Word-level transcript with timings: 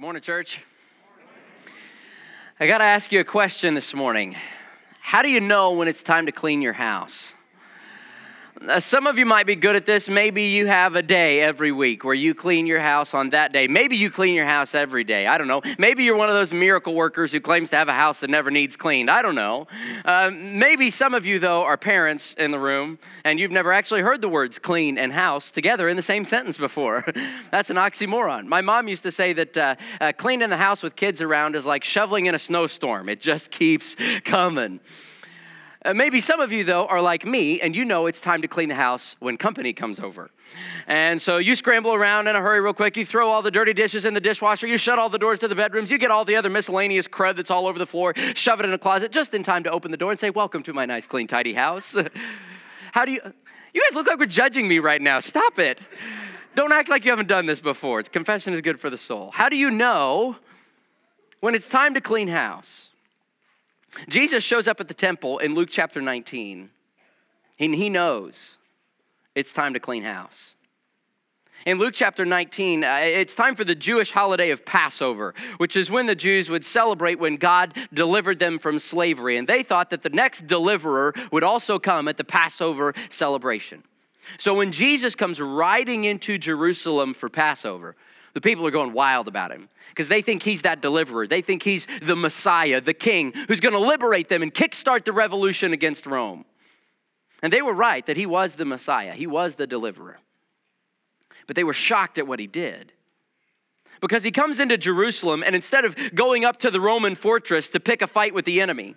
Good 0.00 0.04
morning, 0.04 0.22
church. 0.22 0.60
I 2.58 2.66
got 2.66 2.78
to 2.78 2.84
ask 2.84 3.12
you 3.12 3.20
a 3.20 3.24
question 3.24 3.74
this 3.74 3.92
morning. 3.92 4.34
How 4.98 5.20
do 5.20 5.28
you 5.28 5.40
know 5.40 5.72
when 5.72 5.88
it's 5.88 6.02
time 6.02 6.24
to 6.24 6.32
clean 6.32 6.62
your 6.62 6.72
house? 6.72 7.34
Uh, 8.68 8.78
some 8.78 9.06
of 9.06 9.18
you 9.18 9.24
might 9.24 9.46
be 9.46 9.56
good 9.56 9.74
at 9.74 9.86
this. 9.86 10.06
Maybe 10.06 10.44
you 10.44 10.66
have 10.66 10.94
a 10.94 11.00
day 11.00 11.40
every 11.40 11.72
week 11.72 12.04
where 12.04 12.14
you 12.14 12.34
clean 12.34 12.66
your 12.66 12.80
house 12.80 13.14
on 13.14 13.30
that 13.30 13.54
day. 13.54 13.66
Maybe 13.66 13.96
you 13.96 14.10
clean 14.10 14.34
your 14.34 14.44
house 14.44 14.74
every 14.74 15.02
day. 15.02 15.26
I 15.26 15.38
don't 15.38 15.48
know. 15.48 15.62
Maybe 15.78 16.04
you're 16.04 16.16
one 16.16 16.28
of 16.28 16.34
those 16.34 16.52
miracle 16.52 16.94
workers 16.94 17.32
who 17.32 17.40
claims 17.40 17.70
to 17.70 17.76
have 17.76 17.88
a 17.88 17.94
house 17.94 18.20
that 18.20 18.28
never 18.28 18.50
needs 18.50 18.76
cleaned. 18.76 19.10
I 19.10 19.22
don't 19.22 19.34
know. 19.34 19.66
Uh, 20.04 20.30
maybe 20.30 20.90
some 20.90 21.14
of 21.14 21.24
you, 21.24 21.38
though, 21.38 21.62
are 21.62 21.78
parents 21.78 22.34
in 22.34 22.50
the 22.50 22.58
room 22.58 22.98
and 23.24 23.40
you've 23.40 23.50
never 23.50 23.72
actually 23.72 24.02
heard 24.02 24.20
the 24.20 24.28
words 24.28 24.58
clean 24.58 24.98
and 24.98 25.14
house 25.14 25.50
together 25.50 25.88
in 25.88 25.96
the 25.96 26.02
same 26.02 26.26
sentence 26.26 26.58
before. 26.58 27.06
That's 27.50 27.70
an 27.70 27.76
oxymoron. 27.76 28.44
My 28.44 28.60
mom 28.60 28.88
used 28.88 29.04
to 29.04 29.10
say 29.10 29.32
that 29.32 29.56
uh, 29.56 29.76
uh, 30.02 30.12
cleaning 30.14 30.50
the 30.50 30.58
house 30.58 30.82
with 30.82 30.96
kids 30.96 31.22
around 31.22 31.56
is 31.56 31.64
like 31.64 31.82
shoveling 31.82 32.26
in 32.26 32.34
a 32.34 32.38
snowstorm, 32.38 33.08
it 33.08 33.22
just 33.22 33.50
keeps 33.50 33.96
coming. 34.24 34.80
Uh, 35.82 35.94
maybe 35.94 36.20
some 36.20 36.40
of 36.40 36.52
you, 36.52 36.62
though, 36.62 36.86
are 36.86 37.00
like 37.00 37.24
me, 37.24 37.58
and 37.58 37.74
you 37.74 37.86
know 37.86 38.06
it's 38.06 38.20
time 38.20 38.42
to 38.42 38.48
clean 38.48 38.68
the 38.68 38.74
house 38.74 39.16
when 39.18 39.38
company 39.38 39.72
comes 39.72 39.98
over. 39.98 40.30
And 40.86 41.22
so 41.22 41.38
you 41.38 41.56
scramble 41.56 41.94
around 41.94 42.28
in 42.28 42.36
a 42.36 42.40
hurry, 42.40 42.60
real 42.60 42.74
quick. 42.74 42.98
You 42.98 43.06
throw 43.06 43.30
all 43.30 43.40
the 43.40 43.50
dirty 43.50 43.72
dishes 43.72 44.04
in 44.04 44.12
the 44.12 44.20
dishwasher. 44.20 44.66
You 44.66 44.76
shut 44.76 44.98
all 44.98 45.08
the 45.08 45.18
doors 45.18 45.38
to 45.38 45.48
the 45.48 45.54
bedrooms. 45.54 45.90
You 45.90 45.96
get 45.96 46.10
all 46.10 46.26
the 46.26 46.36
other 46.36 46.50
miscellaneous 46.50 47.08
crud 47.08 47.36
that's 47.36 47.50
all 47.50 47.66
over 47.66 47.78
the 47.78 47.86
floor, 47.86 48.12
shove 48.34 48.60
it 48.60 48.66
in 48.66 48.74
a 48.74 48.78
closet 48.78 49.10
just 49.10 49.32
in 49.32 49.42
time 49.42 49.62
to 49.64 49.70
open 49.70 49.90
the 49.90 49.96
door 49.96 50.10
and 50.10 50.20
say, 50.20 50.28
Welcome 50.28 50.62
to 50.64 50.74
my 50.74 50.84
nice, 50.84 51.06
clean, 51.06 51.26
tidy 51.26 51.54
house. 51.54 51.96
How 52.92 53.06
do 53.06 53.12
you, 53.12 53.20
you 53.72 53.82
guys 53.88 53.94
look 53.94 54.06
like 54.06 54.18
we're 54.18 54.26
judging 54.26 54.68
me 54.68 54.80
right 54.80 55.00
now. 55.00 55.20
Stop 55.20 55.58
it. 55.58 55.80
Don't 56.56 56.72
act 56.72 56.90
like 56.90 57.04
you 57.04 57.10
haven't 57.10 57.28
done 57.28 57.46
this 57.46 57.60
before. 57.60 58.00
It's 58.00 58.08
confession 58.10 58.52
is 58.52 58.60
good 58.60 58.78
for 58.78 58.90
the 58.90 58.98
soul. 58.98 59.30
How 59.32 59.48
do 59.48 59.56
you 59.56 59.70
know 59.70 60.36
when 61.40 61.54
it's 61.54 61.68
time 61.68 61.94
to 61.94 62.02
clean 62.02 62.28
house? 62.28 62.89
Jesus 64.08 64.44
shows 64.44 64.68
up 64.68 64.80
at 64.80 64.88
the 64.88 64.94
temple 64.94 65.38
in 65.38 65.54
Luke 65.54 65.68
chapter 65.70 66.00
19, 66.00 66.70
and 67.58 67.74
he 67.74 67.88
knows 67.88 68.58
it's 69.34 69.52
time 69.52 69.74
to 69.74 69.80
clean 69.80 70.02
house. 70.02 70.54
In 71.66 71.76
Luke 71.76 71.92
chapter 71.92 72.24
19, 72.24 72.84
uh, 72.84 73.00
it's 73.02 73.34
time 73.34 73.54
for 73.54 73.64
the 73.64 73.74
Jewish 73.74 74.12
holiday 74.12 74.50
of 74.50 74.64
Passover, 74.64 75.34
which 75.58 75.76
is 75.76 75.90
when 75.90 76.06
the 76.06 76.14
Jews 76.14 76.48
would 76.48 76.64
celebrate 76.64 77.18
when 77.18 77.36
God 77.36 77.76
delivered 77.92 78.38
them 78.38 78.58
from 78.58 78.78
slavery. 78.78 79.36
And 79.36 79.46
they 79.46 79.62
thought 79.62 79.90
that 79.90 80.00
the 80.00 80.08
next 80.08 80.46
deliverer 80.46 81.14
would 81.30 81.44
also 81.44 81.78
come 81.78 82.08
at 82.08 82.16
the 82.16 82.24
Passover 82.24 82.94
celebration. 83.10 83.82
So 84.38 84.54
when 84.54 84.72
Jesus 84.72 85.14
comes 85.14 85.38
riding 85.38 86.04
into 86.04 86.38
Jerusalem 86.38 87.12
for 87.12 87.28
Passover, 87.28 87.94
the 88.34 88.40
people 88.40 88.66
are 88.66 88.70
going 88.70 88.92
wild 88.92 89.28
about 89.28 89.50
him 89.50 89.68
because 89.88 90.08
they 90.08 90.22
think 90.22 90.42
he's 90.42 90.62
that 90.62 90.80
deliverer. 90.80 91.26
They 91.26 91.42
think 91.42 91.62
he's 91.62 91.86
the 92.00 92.16
Messiah, 92.16 92.80
the 92.80 92.94
king, 92.94 93.32
who's 93.48 93.60
going 93.60 93.72
to 93.72 93.78
liberate 93.78 94.28
them 94.28 94.42
and 94.42 94.54
kickstart 94.54 95.04
the 95.04 95.12
revolution 95.12 95.72
against 95.72 96.06
Rome. 96.06 96.44
And 97.42 97.52
they 97.52 97.62
were 97.62 97.72
right 97.72 98.04
that 98.06 98.16
he 98.16 98.26
was 98.26 98.56
the 98.56 98.64
Messiah, 98.64 99.12
he 99.12 99.26
was 99.26 99.56
the 99.56 99.66
deliverer. 99.66 100.18
But 101.46 101.56
they 101.56 101.64
were 101.64 101.72
shocked 101.72 102.18
at 102.18 102.26
what 102.26 102.38
he 102.38 102.46
did. 102.46 102.92
Because 104.00 104.22
he 104.22 104.30
comes 104.30 104.60
into 104.60 104.78
Jerusalem, 104.78 105.42
and 105.44 105.54
instead 105.54 105.84
of 105.84 105.94
going 106.14 106.44
up 106.44 106.58
to 106.58 106.70
the 106.70 106.80
Roman 106.80 107.14
fortress 107.14 107.68
to 107.70 107.80
pick 107.80 108.00
a 108.00 108.06
fight 108.06 108.32
with 108.32 108.46
the 108.46 108.60
enemy, 108.60 108.94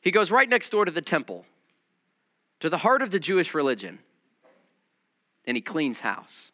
he 0.00 0.10
goes 0.10 0.30
right 0.30 0.48
next 0.48 0.70
door 0.70 0.84
to 0.84 0.90
the 0.90 1.02
temple, 1.02 1.46
to 2.60 2.68
the 2.68 2.78
heart 2.78 3.02
of 3.02 3.10
the 3.10 3.20
Jewish 3.20 3.54
religion, 3.54 4.00
and 5.44 5.56
he 5.56 5.60
cleans 5.60 6.00
house. 6.00 6.50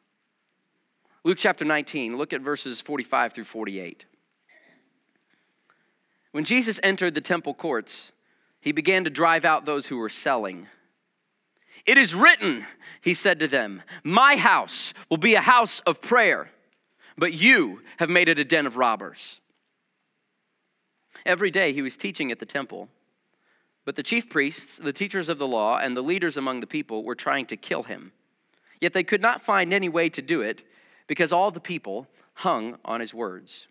Luke 1.22 1.38
chapter 1.38 1.66
19, 1.66 2.16
look 2.16 2.32
at 2.32 2.40
verses 2.40 2.80
45 2.80 3.34
through 3.34 3.44
48. 3.44 4.06
When 6.32 6.44
Jesus 6.44 6.80
entered 6.82 7.14
the 7.14 7.20
temple 7.20 7.52
courts, 7.52 8.12
he 8.60 8.72
began 8.72 9.04
to 9.04 9.10
drive 9.10 9.44
out 9.44 9.64
those 9.66 9.86
who 9.86 9.98
were 9.98 10.08
selling. 10.08 10.68
It 11.84 11.98
is 11.98 12.14
written, 12.14 12.66
he 13.02 13.12
said 13.12 13.38
to 13.40 13.48
them, 13.48 13.82
My 14.02 14.36
house 14.36 14.94
will 15.10 15.18
be 15.18 15.34
a 15.34 15.42
house 15.42 15.80
of 15.80 16.00
prayer, 16.00 16.50
but 17.18 17.34
you 17.34 17.82
have 17.98 18.08
made 18.08 18.28
it 18.28 18.38
a 18.38 18.44
den 18.44 18.66
of 18.66 18.78
robbers. 18.78 19.40
Every 21.26 21.50
day 21.50 21.74
he 21.74 21.82
was 21.82 21.98
teaching 21.98 22.30
at 22.32 22.38
the 22.38 22.46
temple, 22.46 22.88
but 23.84 23.96
the 23.96 24.02
chief 24.02 24.30
priests, 24.30 24.78
the 24.78 24.92
teachers 24.92 25.28
of 25.28 25.38
the 25.38 25.46
law, 25.46 25.78
and 25.78 25.94
the 25.94 26.02
leaders 26.02 26.38
among 26.38 26.60
the 26.60 26.66
people 26.66 27.04
were 27.04 27.14
trying 27.14 27.44
to 27.46 27.56
kill 27.56 27.82
him. 27.82 28.12
Yet 28.80 28.94
they 28.94 29.04
could 29.04 29.20
not 29.20 29.42
find 29.42 29.74
any 29.74 29.90
way 29.90 30.08
to 30.08 30.22
do 30.22 30.40
it 30.40 30.62
because 31.10 31.32
all 31.32 31.50
the 31.50 31.58
people 31.58 32.06
hung 32.34 32.78
on 32.84 33.00
his 33.00 33.12
words. 33.12 33.66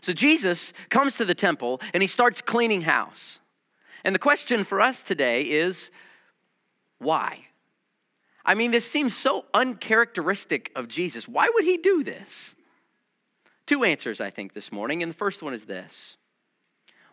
So 0.00 0.12
Jesus 0.12 0.72
comes 0.88 1.16
to 1.18 1.24
the 1.24 1.36
temple 1.36 1.80
and 1.94 2.02
he 2.02 2.08
starts 2.08 2.40
cleaning 2.40 2.80
house. 2.80 3.38
And 4.02 4.12
the 4.12 4.18
question 4.18 4.64
for 4.64 4.80
us 4.80 5.04
today 5.04 5.42
is 5.42 5.92
why? 6.98 7.46
I 8.44 8.56
mean, 8.56 8.72
this 8.72 8.90
seems 8.90 9.16
so 9.16 9.44
uncharacteristic 9.54 10.72
of 10.74 10.88
Jesus. 10.88 11.28
Why 11.28 11.48
would 11.54 11.62
he 11.62 11.76
do 11.76 12.02
this? 12.02 12.56
Two 13.66 13.84
answers, 13.84 14.20
I 14.20 14.30
think, 14.30 14.52
this 14.52 14.72
morning. 14.72 15.04
And 15.04 15.12
the 15.12 15.16
first 15.16 15.44
one 15.44 15.54
is 15.54 15.66
this 15.66 16.16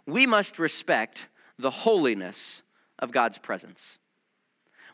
We 0.07 0.25
must 0.25 0.57
respect 0.57 1.27
the 1.59 1.69
holiness 1.69 2.63
of 2.97 3.11
God's 3.11 3.37
presence. 3.37 3.99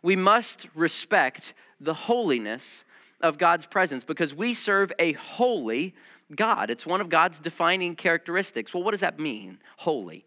We 0.02 0.18
must 0.18 0.68
respect 0.76 1.54
the 1.80 1.94
holiness 1.94 2.84
of 3.24 3.38
God's 3.38 3.66
presence 3.66 4.04
because 4.04 4.36
we 4.36 4.54
serve 4.54 4.92
a 5.00 5.14
holy 5.14 5.96
God. 6.36 6.70
It's 6.70 6.86
one 6.86 7.02
of 7.02 7.10
God's 7.10 7.40
defining 7.40 7.96
characteristics. 7.96 8.74
Well, 8.74 8.84
what 8.84 8.92
does 8.92 9.00
that 9.00 9.20
mean, 9.20 9.60
holy? 9.78 10.26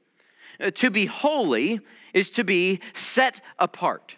Uh, 0.58 0.70
to 0.72 0.90
be 0.90 1.06
holy 1.06 1.80
is 2.14 2.30
to 2.32 2.44
be 2.44 2.80
set 2.94 3.42
apart, 3.58 4.16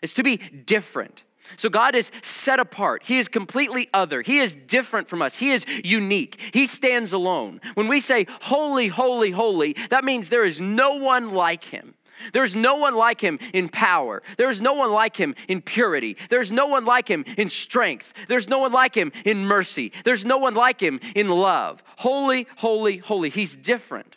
it's 0.00 0.14
to 0.14 0.22
be 0.22 0.36
different. 0.36 1.24
So 1.56 1.68
God 1.68 1.94
is 1.94 2.12
set 2.22 2.60
apart. 2.60 3.02
He 3.06 3.18
is 3.18 3.26
completely 3.26 3.88
other. 3.92 4.22
He 4.22 4.38
is 4.38 4.54
different 4.54 5.08
from 5.08 5.20
us. 5.20 5.36
He 5.36 5.50
is 5.50 5.64
unique. 5.82 6.38
He 6.52 6.66
stands 6.66 7.12
alone. 7.12 7.60
When 7.74 7.88
we 7.88 7.98
say 8.00 8.26
holy, 8.42 8.88
holy, 8.88 9.32
holy, 9.32 9.74
that 9.88 10.04
means 10.04 10.28
there 10.28 10.44
is 10.44 10.60
no 10.60 10.94
one 10.94 11.30
like 11.30 11.64
him. 11.64 11.94
There's 12.32 12.56
no 12.56 12.76
one 12.76 12.94
like 12.94 13.20
him 13.20 13.38
in 13.52 13.68
power. 13.68 14.22
There's 14.36 14.60
no 14.60 14.74
one 14.74 14.92
like 14.92 15.16
him 15.16 15.34
in 15.48 15.60
purity. 15.62 16.16
There's 16.28 16.52
no 16.52 16.66
one 16.66 16.84
like 16.84 17.08
him 17.08 17.24
in 17.36 17.48
strength. 17.48 18.12
There's 18.28 18.48
no 18.48 18.58
one 18.58 18.72
like 18.72 18.94
him 18.94 19.12
in 19.24 19.46
mercy. 19.46 19.92
There's 20.04 20.24
no 20.24 20.38
one 20.38 20.54
like 20.54 20.80
him 20.80 21.00
in 21.14 21.28
love. 21.28 21.82
Holy, 21.98 22.46
holy, 22.56 22.98
holy. 22.98 23.30
He's 23.30 23.56
different. 23.56 24.16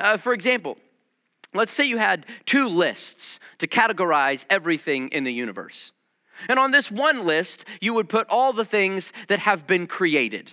Uh, 0.00 0.16
for 0.16 0.32
example, 0.32 0.78
let's 1.54 1.72
say 1.72 1.84
you 1.84 1.98
had 1.98 2.26
two 2.44 2.68
lists 2.68 3.40
to 3.58 3.66
categorize 3.66 4.46
everything 4.48 5.08
in 5.08 5.24
the 5.24 5.32
universe. 5.32 5.92
And 6.48 6.58
on 6.58 6.70
this 6.70 6.90
one 6.90 7.26
list, 7.26 7.64
you 7.80 7.94
would 7.94 8.08
put 8.08 8.28
all 8.28 8.52
the 8.52 8.64
things 8.64 9.12
that 9.28 9.38
have 9.40 9.66
been 9.66 9.86
created. 9.86 10.52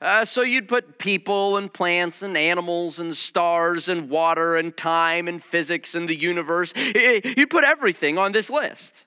Uh, 0.00 0.24
so 0.24 0.42
you'd 0.42 0.68
put 0.68 0.98
people 0.98 1.56
and 1.56 1.72
plants 1.72 2.22
and 2.22 2.36
animals 2.36 2.98
and 2.98 3.16
stars 3.16 3.88
and 3.88 4.10
water 4.10 4.56
and 4.56 4.76
time 4.76 5.26
and 5.26 5.42
physics 5.42 5.94
and 5.94 6.08
the 6.08 6.14
universe. 6.14 6.72
You 6.76 7.46
put 7.46 7.64
everything 7.64 8.18
on 8.18 8.32
this 8.32 8.50
list, 8.50 9.04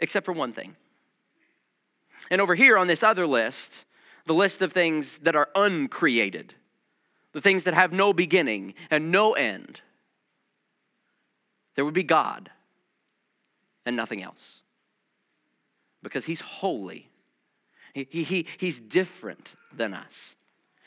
except 0.00 0.24
for 0.24 0.32
one 0.32 0.52
thing. 0.52 0.76
And 2.30 2.40
over 2.40 2.54
here 2.54 2.78
on 2.78 2.86
this 2.86 3.02
other 3.02 3.26
list, 3.26 3.84
the 4.24 4.34
list 4.34 4.62
of 4.62 4.72
things 4.72 5.18
that 5.18 5.36
are 5.36 5.48
uncreated, 5.54 6.54
the 7.32 7.40
things 7.40 7.64
that 7.64 7.74
have 7.74 7.92
no 7.92 8.12
beginning 8.12 8.74
and 8.90 9.12
no 9.12 9.32
end, 9.34 9.82
there 11.74 11.84
would 11.84 11.94
be 11.94 12.02
God 12.02 12.50
and 13.84 13.94
nothing 13.94 14.22
else. 14.22 14.62
Because 16.02 16.24
He's 16.24 16.40
holy 16.40 17.10
he, 18.04 18.22
he, 18.22 18.46
he's 18.58 18.78
different 18.78 19.54
than 19.74 19.94
us. 19.94 20.36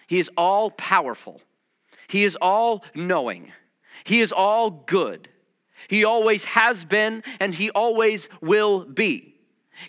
He 0.07 0.19
is 0.19 0.29
all 0.37 0.71
powerful, 0.71 1.41
He 2.07 2.23
is 2.23 2.35
all 2.35 2.83
knowing, 2.93 3.51
He 4.03 4.21
is 4.21 4.31
all 4.31 4.69
good. 4.69 5.29
He 5.87 6.03
always 6.03 6.43
has 6.43 6.83
been, 6.83 7.23
and 7.39 7.55
He 7.55 7.71
always 7.71 8.27
will 8.41 8.83
be. 8.83 9.38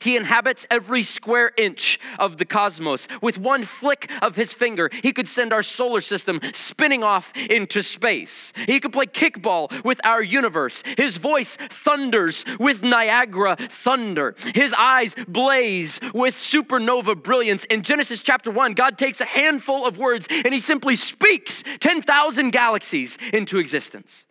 He 0.00 0.16
inhabits 0.16 0.66
every 0.70 1.02
square 1.02 1.52
inch 1.56 1.98
of 2.18 2.36
the 2.38 2.44
cosmos. 2.44 3.08
With 3.20 3.38
one 3.38 3.64
flick 3.64 4.10
of 4.22 4.36
his 4.36 4.52
finger, 4.52 4.90
he 5.02 5.12
could 5.12 5.28
send 5.28 5.52
our 5.52 5.62
solar 5.62 6.00
system 6.00 6.40
spinning 6.52 7.02
off 7.02 7.32
into 7.36 7.82
space. 7.82 8.52
He 8.66 8.80
could 8.80 8.92
play 8.92 9.06
kickball 9.06 9.84
with 9.84 10.00
our 10.04 10.22
universe. 10.22 10.82
His 10.96 11.16
voice 11.16 11.56
thunders 11.56 12.44
with 12.58 12.82
Niagara 12.82 13.56
thunder. 13.56 14.34
His 14.54 14.74
eyes 14.74 15.14
blaze 15.26 16.00
with 16.14 16.34
supernova 16.34 17.20
brilliance. 17.20 17.64
In 17.64 17.82
Genesis 17.82 18.22
chapter 18.22 18.50
1, 18.50 18.74
God 18.74 18.98
takes 18.98 19.20
a 19.20 19.26
handful 19.26 19.86
of 19.86 19.98
words 19.98 20.26
and 20.30 20.52
he 20.54 20.60
simply 20.60 20.96
speaks 20.96 21.62
10,000 21.80 22.50
galaxies 22.50 23.18
into 23.32 23.58
existence. 23.58 24.24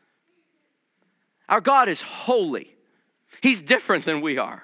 Our 1.48 1.62
God 1.62 1.88
is 1.88 2.02
holy, 2.02 2.76
He's 3.42 3.62
different 3.62 4.06
than 4.06 4.22
we 4.22 4.38
are. 4.38 4.64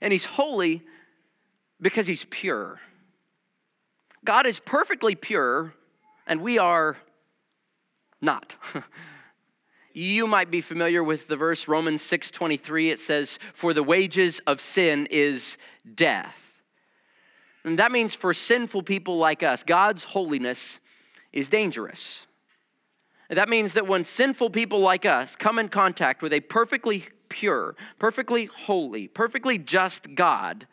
And 0.00 0.12
he's 0.12 0.24
holy 0.24 0.82
because 1.80 2.06
he's 2.06 2.24
pure. 2.26 2.80
God 4.24 4.46
is 4.46 4.58
perfectly 4.58 5.14
pure, 5.14 5.74
and 6.26 6.40
we 6.40 6.58
are 6.58 6.96
not. 8.20 8.56
you 9.92 10.26
might 10.26 10.50
be 10.50 10.60
familiar 10.60 11.02
with 11.02 11.28
the 11.28 11.36
verse 11.36 11.68
Romans 11.68 12.02
6:23 12.02 12.90
it 12.90 13.00
says 13.00 13.38
for 13.52 13.72
the 13.72 13.82
wages 13.82 14.40
of 14.40 14.60
sin 14.60 15.06
is 15.10 15.56
death. 15.94 16.62
And 17.64 17.78
that 17.78 17.90
means 17.90 18.14
for 18.14 18.32
sinful 18.34 18.82
people 18.82 19.16
like 19.16 19.42
us 19.42 19.62
God's 19.62 20.04
holiness 20.04 20.80
is 21.32 21.48
dangerous. 21.48 22.26
That 23.28 23.48
means 23.48 23.72
that 23.72 23.86
when 23.86 24.04
sinful 24.04 24.50
people 24.50 24.80
like 24.80 25.04
us 25.04 25.34
come 25.34 25.58
in 25.58 25.68
contact 25.68 26.22
with 26.22 26.32
a 26.32 26.40
perfectly 26.40 27.04
pure, 27.28 27.76
perfectly 27.98 28.46
holy, 28.46 29.08
perfectly 29.08 29.58
just 29.58 30.14
God, 30.14 30.66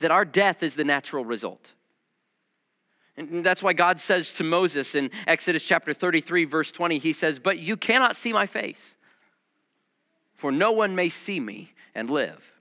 that 0.00 0.10
our 0.10 0.24
death 0.24 0.62
is 0.62 0.74
the 0.74 0.84
natural 0.84 1.24
result. 1.24 1.72
And 3.16 3.44
that's 3.44 3.62
why 3.62 3.72
God 3.72 3.98
says 3.98 4.32
to 4.34 4.44
Moses 4.44 4.94
in 4.94 5.10
Exodus 5.26 5.64
chapter 5.64 5.94
33, 5.94 6.44
verse 6.44 6.70
20, 6.70 6.98
He 6.98 7.12
says, 7.12 7.38
But 7.38 7.58
you 7.58 7.76
cannot 7.76 8.14
see 8.14 8.32
my 8.32 8.46
face, 8.46 8.94
for 10.34 10.52
no 10.52 10.70
one 10.70 10.94
may 10.94 11.08
see 11.08 11.40
me 11.40 11.72
and 11.94 12.10
live. 12.10 12.52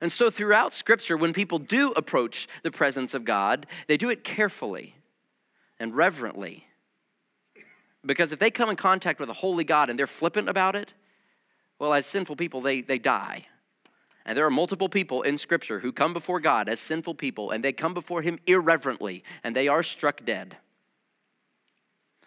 And 0.00 0.12
so, 0.12 0.30
throughout 0.30 0.74
Scripture, 0.74 1.16
when 1.16 1.32
people 1.32 1.58
do 1.58 1.92
approach 1.92 2.46
the 2.62 2.70
presence 2.70 3.14
of 3.14 3.24
God, 3.24 3.66
they 3.88 3.96
do 3.96 4.10
it 4.10 4.22
carefully 4.22 4.94
and 5.80 5.96
reverently. 5.96 6.67
Because 8.04 8.32
if 8.32 8.38
they 8.38 8.50
come 8.50 8.70
in 8.70 8.76
contact 8.76 9.20
with 9.20 9.28
a 9.28 9.34
holy 9.34 9.64
God 9.64 9.90
and 9.90 9.98
they're 9.98 10.06
flippant 10.06 10.48
about 10.48 10.76
it, 10.76 10.94
well, 11.78 11.94
as 11.94 12.06
sinful 12.06 12.36
people, 12.36 12.60
they, 12.60 12.80
they 12.80 12.98
die. 12.98 13.46
And 14.24 14.36
there 14.36 14.44
are 14.44 14.50
multiple 14.50 14.88
people 14.88 15.22
in 15.22 15.38
Scripture 15.38 15.80
who 15.80 15.92
come 15.92 16.12
before 16.12 16.40
God 16.40 16.68
as 16.68 16.80
sinful 16.80 17.14
people, 17.14 17.50
and 17.50 17.64
they 17.64 17.72
come 17.72 17.94
before 17.94 18.22
Him 18.22 18.38
irreverently, 18.46 19.24
and 19.42 19.54
they 19.54 19.68
are 19.68 19.82
struck 19.82 20.24
dead. 20.24 20.56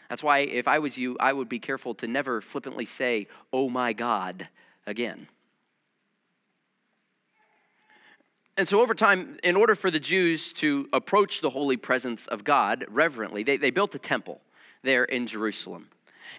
That's 0.09 0.23
why, 0.23 0.39
if 0.39 0.68
I 0.68 0.79
was 0.79 0.97
you, 0.97 1.15
I 1.19 1.31
would 1.31 1.47
be 1.47 1.59
careful 1.59 1.94
to 1.95 2.07
never 2.07 2.41
flippantly 2.41 2.85
say, 2.85 3.27
Oh 3.53 3.69
my 3.69 3.94
God, 3.94 4.50
again. 4.85 5.27
And 8.57 8.67
so, 8.67 8.81
over 8.81 8.94
time, 8.94 9.38
in 9.44 9.56
order 9.56 9.75
for 9.75 9.89
the 9.89 10.00
Jews 10.00 10.51
to 10.53 10.89
approach 10.91 11.39
the 11.39 11.51
holy 11.51 11.77
presence 11.77 12.27
of 12.27 12.44
God 12.44 12.85
reverently, 12.89 13.44
they, 13.44 13.57
they 13.57 13.71
built 13.71 13.95
a 13.95 14.00
temple 14.00 14.41
there 14.83 15.03
in 15.03 15.27
Jerusalem. 15.27 15.89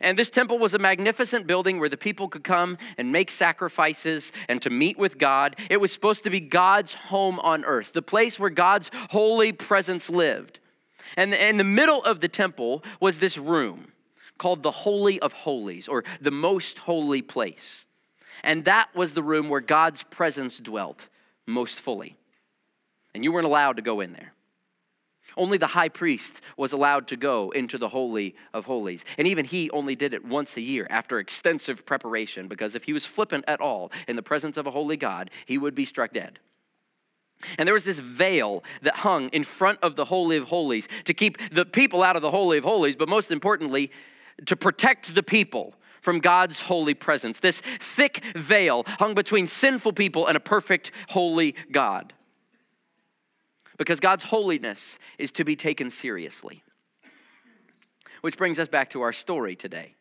And 0.01 0.19
this 0.19 0.31
temple 0.31 0.59
was 0.59 0.75
a 0.75 0.79
magnificent 0.79 1.47
building 1.47 1.79
where 1.79 1.89
the 1.89 1.97
people 1.97 2.29
could 2.29 2.45
come 2.45 2.79
and 2.97 3.13
make 3.13 3.31
sacrifices 3.31 4.33
and 4.49 4.61
to 4.63 4.71
meet 4.71 4.99
with 4.99 5.19
God. 5.19 5.57
It 5.71 5.81
was 5.81 5.93
supposed 5.93 6.25
to 6.25 6.31
be 6.31 6.41
God's 6.41 6.95
home 6.95 7.39
on 7.41 7.65
earth, 7.65 7.93
the 7.93 8.03
place 8.03 8.41
where 8.41 8.51
God's 8.51 8.91
holy 9.11 9.53
presence 9.53 10.09
lived. 10.09 10.59
And 11.17 11.35
in 11.35 11.57
the 11.57 11.65
middle 11.65 12.03
of 12.05 12.21
the 12.21 12.29
temple 12.29 12.83
was 13.01 13.19
this 13.19 13.37
room 13.37 13.93
called 14.39 14.63
the 14.63 14.71
Holy 14.71 15.21
of 15.21 15.33
Holies, 15.33 15.87
or 15.87 16.03
the 16.21 16.33
most 16.33 16.79
holy 16.79 17.23
place. 17.23 17.85
And 18.43 18.65
that 18.65 18.89
was 18.93 19.15
the 19.15 19.23
room 19.23 19.49
where 19.49 19.61
God's 19.61 20.03
presence 20.03 20.59
dwelt 20.59 21.09
most 21.47 21.79
fully. 21.79 22.17
And 23.15 23.23
you 23.23 23.31
weren't 23.31 23.47
allowed 23.47 23.77
to 23.77 23.83
go 23.83 24.01
in 24.01 24.15
there. 24.15 24.33
Only 25.37 25.59
the 25.59 25.69
high 25.69 25.89
priest 25.89 26.41
was 26.57 26.73
allowed 26.73 27.09
to 27.09 27.17
go 27.17 27.51
into 27.51 27.79
the 27.79 27.89
Holy 27.89 28.35
of 28.53 28.67
Holies. 28.67 29.05
And 29.19 29.27
even 29.27 29.45
he 29.45 29.71
only 29.71 29.97
did 29.97 30.15
it 30.15 30.25
once 30.25 30.57
a 30.57 30.61
year 30.61 30.87
after 30.91 31.19
extensive 31.19 31.87
preparation, 31.87 32.49
because 32.49 32.75
if 32.75 32.85
he 32.85 32.93
was 32.93 33.07
flippant 33.07 33.45
at 33.49 33.61
all 33.61 33.91
in 34.07 34.17
the 34.17 34.23
presence 34.23 34.57
of 34.57 34.67
a 34.67 34.71
holy 34.71 34.97
God, 34.97 35.31
he 35.47 35.59
would 35.59 35.75
be 35.75 35.85
struck 35.85 36.13
dead. 36.13 36.39
And 37.59 37.67
there 37.67 37.75
was 37.75 37.85
this 37.85 37.99
veil 37.99 38.63
that 38.83 38.99
hung 38.99 39.29
in 39.31 39.43
front 39.43 39.79
of 39.83 39.97
the 39.97 40.05
Holy 40.05 40.37
of 40.37 40.45
Holies 40.45 40.89
to 41.05 41.15
keep 41.15 41.39
the 41.51 41.65
people 41.65 42.03
out 42.03 42.17
of 42.17 42.23
the 42.23 42.31
Holy 42.31 42.59
of 42.59 42.65
Holies, 42.65 42.95
but 42.95 43.09
most 43.09 43.31
importantly, 43.31 43.91
to 44.47 44.57
protect 44.57 45.15
the 45.15 45.23
people 45.23 45.75
from 46.01 46.19
God's 46.19 46.63
holy 46.63 46.95
presence. 46.95 47.41
This 47.41 47.61
thick 47.61 48.23
veil 48.35 48.85
hung 48.99 49.15
between 49.15 49.47
sinful 49.47 49.93
people 49.93 50.27
and 50.27 50.37
a 50.37 50.41
perfect, 50.41 50.91
holy 51.09 51.55
God 51.71 52.13
because 53.83 53.99
God's 53.99 54.23
holiness 54.23 54.97
is 55.19 55.33
to 55.33 55.43
be 55.43 55.57
taken 55.57 55.91
seriously. 55.91 56.63
Which 58.21 58.39
brings 58.39 58.61
us 58.61 58.69
back 58.69 58.91
to 58.91 59.01
our 59.01 59.13
story 59.13 59.57
today. 59.57 59.97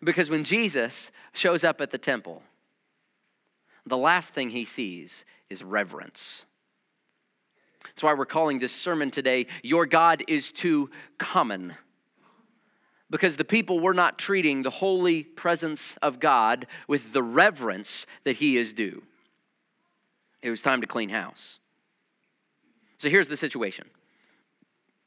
Because 0.00 0.30
when 0.30 0.44
Jesus 0.44 1.10
shows 1.32 1.64
up 1.64 1.80
at 1.80 1.90
the 1.90 1.98
temple, 1.98 2.44
the 3.84 3.96
last 3.96 4.32
thing 4.32 4.50
he 4.50 4.64
sees 4.64 5.24
is 5.50 5.64
reverence. 5.64 6.44
That's 7.82 8.04
why 8.04 8.14
we're 8.14 8.26
calling 8.26 8.60
this 8.60 8.72
sermon 8.72 9.10
today, 9.10 9.48
Your 9.64 9.84
God 9.84 10.22
is 10.28 10.52
Too 10.52 10.88
Common. 11.18 11.74
Because 13.10 13.38
the 13.38 13.44
people 13.44 13.80
were 13.80 13.92
not 13.92 14.20
treating 14.20 14.62
the 14.62 14.70
holy 14.70 15.24
presence 15.24 15.96
of 16.00 16.20
God 16.20 16.68
with 16.86 17.12
the 17.12 17.24
reverence 17.24 18.06
that 18.22 18.36
he 18.36 18.56
is 18.56 18.72
due. 18.72 19.02
It 20.42 20.50
was 20.50 20.62
time 20.62 20.80
to 20.80 20.86
clean 20.86 21.08
house. 21.08 21.58
So 23.02 23.10
here's 23.10 23.26
the 23.26 23.36
situation. 23.36 23.86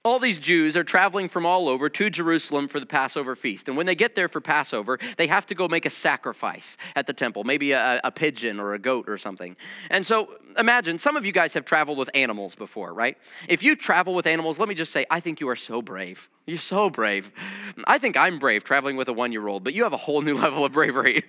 All 0.04 0.20
these 0.20 0.38
Jews 0.38 0.76
are 0.76 0.84
traveling 0.84 1.30
from 1.30 1.46
all 1.46 1.70
over 1.70 1.88
to 1.88 2.10
Jerusalem 2.10 2.68
for 2.68 2.82
the 2.82 2.86
Passover 2.86 3.38
feast. 3.38 3.70
And 3.70 3.78
when 3.78 3.86
they 3.86 3.96
get 3.96 4.16
there 4.16 4.28
for 4.28 4.42
Passover, 4.42 5.00
they 5.16 5.28
have 5.28 5.46
to 5.46 5.56
go 5.56 5.70
make 5.70 5.86
a 5.86 5.90
sacrifice 5.90 6.76
at 6.98 7.08
the 7.08 7.14
temple, 7.14 7.46
maybe 7.46 7.72
a, 7.72 8.02
a, 8.04 8.12
pigeon 8.12 8.60
or 8.60 8.74
a 8.74 8.80
goat 8.80 9.08
or 9.08 9.18
something. 9.18 9.56
And 9.90 10.06
so 10.06 10.28
imagine 10.60 10.98
some 10.98 11.16
of 11.16 11.26
you 11.26 11.32
guys 11.32 11.54
have 11.54 11.64
traveled 11.64 11.98
with 11.98 12.10
animals 12.14 12.54
before, 12.54 12.94
right? 12.94 13.18
If 13.48 13.64
you 13.64 13.78
travel 13.78 14.14
with 14.14 14.28
animals, 14.28 14.60
let 14.60 14.68
me 14.68 14.76
just 14.76 14.92
say, 14.92 15.06
I 15.10 15.22
think 15.22 15.40
you 15.40 15.48
are 15.48 15.56
so 15.56 15.82
brave. 15.82 16.30
You're 16.46 16.58
so 16.58 16.90
brave. 16.90 17.32
I 17.88 17.98
think 17.98 18.18
I'm 18.18 18.40
brave 18.40 18.66
traveling 18.66 18.98
with 18.98 19.08
a 19.08 19.14
one 19.14 19.32
year 19.32 19.48
old, 19.48 19.64
but 19.64 19.74
you 19.74 19.84
have 19.84 19.94
a 19.94 19.98
whole 19.98 20.22
new 20.22 20.36
level 20.46 20.66
of 20.66 20.74
bravery. 20.74 21.24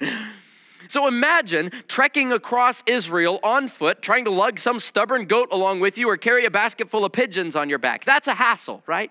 So 0.88 1.06
imagine 1.06 1.70
trekking 1.88 2.32
across 2.32 2.82
Israel 2.86 3.40
on 3.42 3.68
foot, 3.68 4.02
trying 4.02 4.24
to 4.24 4.30
lug 4.30 4.58
some 4.58 4.80
stubborn 4.80 5.26
goat 5.26 5.48
along 5.50 5.80
with 5.80 5.98
you 5.98 6.08
or 6.08 6.16
carry 6.16 6.44
a 6.44 6.50
basket 6.50 6.90
full 6.90 7.04
of 7.04 7.12
pigeons 7.12 7.56
on 7.56 7.68
your 7.68 7.78
back. 7.78 8.04
That's 8.04 8.28
a 8.28 8.34
hassle, 8.34 8.82
right? 8.86 9.10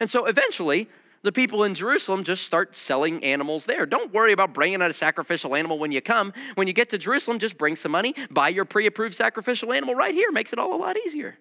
And 0.00 0.10
so 0.10 0.26
eventually, 0.26 0.88
the 1.22 1.32
people 1.32 1.62
in 1.62 1.74
Jerusalem 1.74 2.24
just 2.24 2.44
start 2.44 2.74
selling 2.74 3.22
animals 3.24 3.66
there. 3.66 3.86
Don't 3.86 4.12
worry 4.12 4.32
about 4.32 4.52
bringing 4.52 4.82
out 4.82 4.90
a 4.90 4.94
sacrificial 4.94 5.54
animal 5.54 5.78
when 5.78 5.92
you 5.92 6.00
come. 6.00 6.32
When 6.56 6.66
you 6.66 6.72
get 6.72 6.90
to 6.90 6.98
Jerusalem, 6.98 7.38
just 7.38 7.56
bring 7.56 7.76
some 7.76 7.92
money, 7.92 8.14
buy 8.30 8.48
your 8.48 8.64
pre 8.64 8.86
approved 8.86 9.14
sacrificial 9.14 9.72
animal 9.72 9.94
right 9.94 10.14
here. 10.14 10.32
Makes 10.32 10.52
it 10.52 10.58
all 10.58 10.74
a 10.74 10.80
lot 10.80 10.96
easier. 10.96 11.38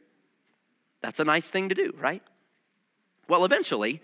That's 1.01 1.19
a 1.19 1.23
nice 1.23 1.49
thing 1.49 1.69
to 1.69 1.75
do, 1.75 1.95
right? 1.97 2.21
Well, 3.27 3.43
eventually, 3.43 4.01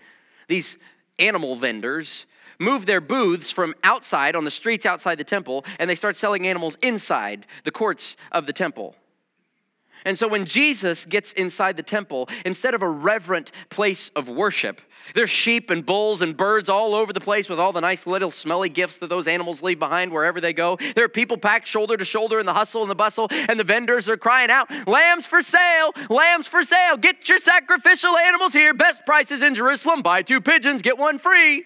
these 0.48 0.78
animal 1.18 1.54
vendors 1.54 2.26
move 2.58 2.86
their 2.86 3.00
booths 3.00 3.50
from 3.50 3.74
outside 3.84 4.34
on 4.34 4.44
the 4.44 4.50
streets 4.50 4.86
outside 4.86 5.18
the 5.18 5.24
temple 5.24 5.64
and 5.78 5.88
they 5.88 5.94
start 5.94 6.16
selling 6.16 6.46
animals 6.46 6.76
inside 6.82 7.46
the 7.64 7.70
courts 7.70 8.16
of 8.32 8.46
the 8.46 8.52
temple. 8.52 8.96
And 10.04 10.16
so 10.16 10.28
when 10.28 10.46
Jesus 10.46 11.04
gets 11.04 11.32
inside 11.32 11.76
the 11.76 11.82
temple, 11.82 12.28
instead 12.44 12.74
of 12.74 12.82
a 12.82 12.88
reverent 12.88 13.52
place 13.68 14.10
of 14.10 14.28
worship, 14.28 14.80
there's 15.14 15.30
sheep 15.30 15.70
and 15.70 15.84
bulls 15.84 16.22
and 16.22 16.36
birds 16.36 16.68
all 16.68 16.94
over 16.94 17.12
the 17.12 17.20
place 17.20 17.48
with 17.48 17.58
all 17.58 17.72
the 17.72 17.80
nice 17.80 18.06
little 18.06 18.30
smelly 18.30 18.68
gifts 18.68 18.98
that 18.98 19.08
those 19.08 19.26
animals 19.26 19.62
leave 19.62 19.78
behind 19.78 20.12
wherever 20.12 20.40
they 20.40 20.52
go. 20.52 20.78
There 20.94 21.04
are 21.04 21.08
people 21.08 21.36
packed 21.36 21.66
shoulder 21.66 21.96
to 21.96 22.04
shoulder 22.04 22.40
in 22.40 22.46
the 22.46 22.54
hustle 22.54 22.82
and 22.82 22.90
the 22.90 22.94
bustle, 22.94 23.28
and 23.30 23.58
the 23.58 23.64
vendors 23.64 24.08
are 24.08 24.16
crying 24.16 24.50
out, 24.50 24.70
Lambs 24.86 25.26
for 25.26 25.42
sale! 25.42 25.92
Lambs 26.08 26.46
for 26.46 26.62
sale! 26.62 26.96
Get 26.96 27.28
your 27.28 27.38
sacrificial 27.38 28.16
animals 28.16 28.52
here! 28.52 28.74
Best 28.74 29.04
prices 29.04 29.42
in 29.42 29.54
Jerusalem! 29.54 30.02
Buy 30.02 30.22
two 30.22 30.40
pigeons, 30.40 30.82
get 30.82 30.98
one 30.98 31.18
free! 31.18 31.64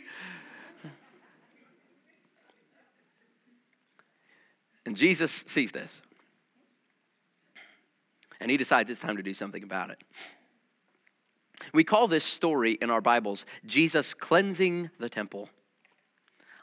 And 4.84 4.96
Jesus 4.96 5.44
sees 5.46 5.72
this. 5.72 6.02
And 8.40 8.50
he 8.50 8.56
decides 8.56 8.90
it's 8.90 9.00
time 9.00 9.16
to 9.16 9.22
do 9.22 9.34
something 9.34 9.62
about 9.62 9.90
it. 9.90 10.02
We 11.72 11.84
call 11.84 12.08
this 12.08 12.24
story 12.24 12.72
in 12.72 12.90
our 12.90 13.00
Bibles 13.00 13.46
Jesus 13.64 14.14
cleansing 14.14 14.90
the 14.98 15.08
temple. 15.08 15.48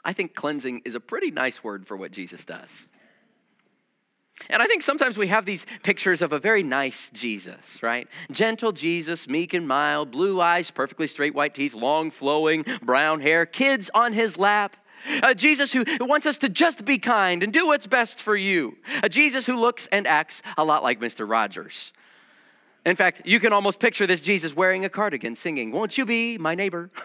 I 0.04 0.12
think 0.12 0.34
cleansing 0.34 0.82
is 0.84 0.94
a 0.94 1.00
pretty 1.00 1.30
nice 1.30 1.64
word 1.64 1.86
for 1.86 1.96
what 1.96 2.12
Jesus 2.12 2.44
does. 2.44 2.86
And 4.48 4.62
I 4.62 4.66
think 4.66 4.82
sometimes 4.82 5.18
we 5.18 5.28
have 5.28 5.44
these 5.44 5.66
pictures 5.82 6.22
of 6.22 6.32
a 6.32 6.38
very 6.38 6.62
nice 6.62 7.10
Jesus, 7.12 7.82
right? 7.82 8.08
Gentle 8.30 8.72
Jesus, 8.72 9.28
meek 9.28 9.52
and 9.52 9.68
mild, 9.68 10.10
blue 10.10 10.40
eyes, 10.40 10.70
perfectly 10.70 11.06
straight 11.06 11.34
white 11.34 11.54
teeth, 11.54 11.74
long 11.74 12.10
flowing 12.10 12.64
brown 12.82 13.20
hair, 13.20 13.44
kids 13.44 13.90
on 13.94 14.14
his 14.14 14.38
lap. 14.38 14.76
A 15.22 15.34
Jesus 15.34 15.72
who 15.72 15.84
wants 16.00 16.26
us 16.26 16.38
to 16.38 16.48
just 16.48 16.84
be 16.84 16.98
kind 16.98 17.42
and 17.42 17.52
do 17.52 17.66
what's 17.66 17.86
best 17.86 18.20
for 18.20 18.36
you. 18.36 18.76
A 19.02 19.08
Jesus 19.08 19.46
who 19.46 19.58
looks 19.58 19.86
and 19.88 20.06
acts 20.06 20.42
a 20.56 20.64
lot 20.64 20.82
like 20.82 21.00
Mr. 21.00 21.28
Rogers. 21.28 21.92
In 22.84 22.96
fact, 22.96 23.22
you 23.24 23.40
can 23.40 23.52
almost 23.52 23.78
picture 23.78 24.06
this 24.06 24.20
Jesus 24.22 24.54
wearing 24.56 24.84
a 24.84 24.88
cardigan 24.88 25.36
singing, 25.36 25.70
Won't 25.70 25.98
you 25.98 26.06
be 26.06 26.38
my 26.38 26.54
neighbor? 26.54 26.90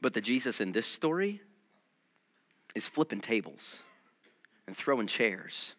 but 0.00 0.14
the 0.14 0.20
Jesus 0.20 0.60
in 0.60 0.72
this 0.72 0.86
story 0.86 1.42
is 2.74 2.88
flipping 2.88 3.20
tables 3.20 3.82
and 4.66 4.76
throwing 4.76 5.06
chairs 5.06 5.74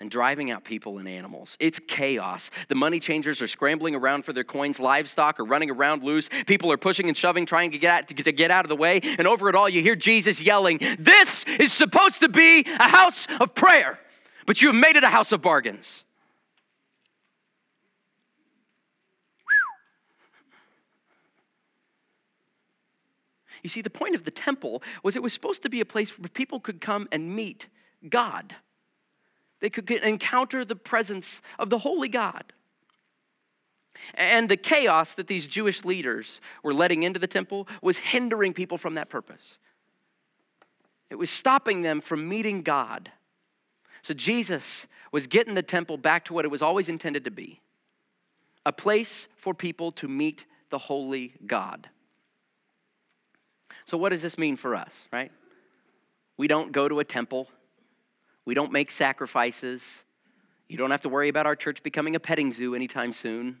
and 0.00 0.10
driving 0.10 0.50
out 0.50 0.64
people 0.64 0.98
and 0.98 1.06
animals. 1.06 1.56
It's 1.60 1.78
chaos. 1.86 2.50
The 2.68 2.74
money 2.74 2.98
changers 3.00 3.42
are 3.42 3.46
scrambling 3.46 3.94
around 3.94 4.24
for 4.24 4.32
their 4.32 4.44
coins. 4.44 4.80
Livestock 4.80 5.38
are 5.38 5.44
running 5.44 5.70
around 5.70 6.02
loose. 6.02 6.30
People 6.46 6.72
are 6.72 6.78
pushing 6.78 7.08
and 7.08 7.16
shoving, 7.16 7.44
trying 7.44 7.70
to 7.72 7.78
get, 7.78 7.90
out, 7.90 8.08
to 8.08 8.32
get 8.32 8.50
out 8.50 8.64
of 8.64 8.70
the 8.70 8.76
way. 8.76 9.00
And 9.02 9.28
over 9.28 9.50
it 9.50 9.54
all, 9.54 9.68
you 9.68 9.82
hear 9.82 9.96
Jesus 9.96 10.40
yelling, 10.40 10.78
This 10.98 11.44
is 11.44 11.72
supposed 11.72 12.20
to 12.20 12.30
be 12.30 12.64
a 12.66 12.88
house 12.88 13.26
of 13.40 13.54
prayer, 13.54 14.00
but 14.46 14.62
you 14.62 14.68
have 14.72 14.80
made 14.80 14.96
it 14.96 15.04
a 15.04 15.08
house 15.08 15.32
of 15.32 15.42
bargains. 15.42 16.04
You 23.62 23.68
see, 23.68 23.82
the 23.82 23.90
point 23.90 24.14
of 24.14 24.24
the 24.24 24.30
temple 24.30 24.82
was 25.02 25.16
it 25.16 25.22
was 25.22 25.34
supposed 25.34 25.62
to 25.64 25.68
be 25.68 25.82
a 25.82 25.84
place 25.84 26.18
where 26.18 26.28
people 26.28 26.60
could 26.60 26.80
come 26.80 27.06
and 27.12 27.36
meet 27.36 27.66
God. 28.08 28.56
They 29.60 29.70
could 29.70 29.90
encounter 29.90 30.64
the 30.64 30.76
presence 30.76 31.42
of 31.58 31.70
the 31.70 31.78
holy 31.78 32.08
God. 32.08 32.52
And 34.14 34.48
the 34.48 34.56
chaos 34.56 35.14
that 35.14 35.26
these 35.26 35.46
Jewish 35.46 35.84
leaders 35.84 36.40
were 36.62 36.72
letting 36.72 37.02
into 37.02 37.18
the 37.18 37.26
temple 37.26 37.68
was 37.82 37.98
hindering 37.98 38.54
people 38.54 38.78
from 38.78 38.94
that 38.94 39.10
purpose. 39.10 39.58
It 41.10 41.16
was 41.16 41.30
stopping 41.30 41.82
them 41.82 42.00
from 42.00 42.28
meeting 42.28 42.62
God. 42.62 43.10
So 44.02 44.14
Jesus 44.14 44.86
was 45.12 45.26
getting 45.26 45.54
the 45.54 45.62
temple 45.62 45.98
back 45.98 46.24
to 46.26 46.32
what 46.32 46.44
it 46.44 46.50
was 46.50 46.62
always 46.62 46.88
intended 46.88 47.24
to 47.24 47.30
be 47.30 47.60
a 48.66 48.72
place 48.72 49.26
for 49.36 49.54
people 49.54 49.90
to 49.90 50.06
meet 50.06 50.44
the 50.70 50.78
holy 50.78 51.32
God. 51.46 51.88
So, 53.84 53.96
what 53.96 54.10
does 54.10 54.22
this 54.22 54.38
mean 54.38 54.56
for 54.56 54.74
us, 54.74 55.06
right? 55.12 55.32
We 56.36 56.46
don't 56.46 56.70
go 56.70 56.86
to 56.86 57.00
a 57.00 57.04
temple, 57.04 57.48
we 58.50 58.54
don't 58.54 58.72
make 58.72 58.90
sacrifices. 58.90 60.02
You 60.66 60.76
don't 60.76 60.90
have 60.90 61.02
to 61.02 61.08
worry 61.08 61.28
about 61.28 61.46
our 61.46 61.54
church 61.54 61.84
becoming 61.84 62.16
a 62.16 62.18
petting 62.18 62.50
zoo 62.50 62.74
anytime 62.74 63.12
soon. 63.12 63.60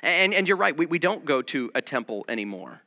And, 0.00 0.32
and 0.32 0.46
you're 0.46 0.56
right, 0.56 0.76
we, 0.76 0.86
we 0.86 1.00
don't 1.00 1.24
go 1.24 1.42
to 1.42 1.72
a 1.74 1.82
temple 1.82 2.24
anymore. 2.28 2.82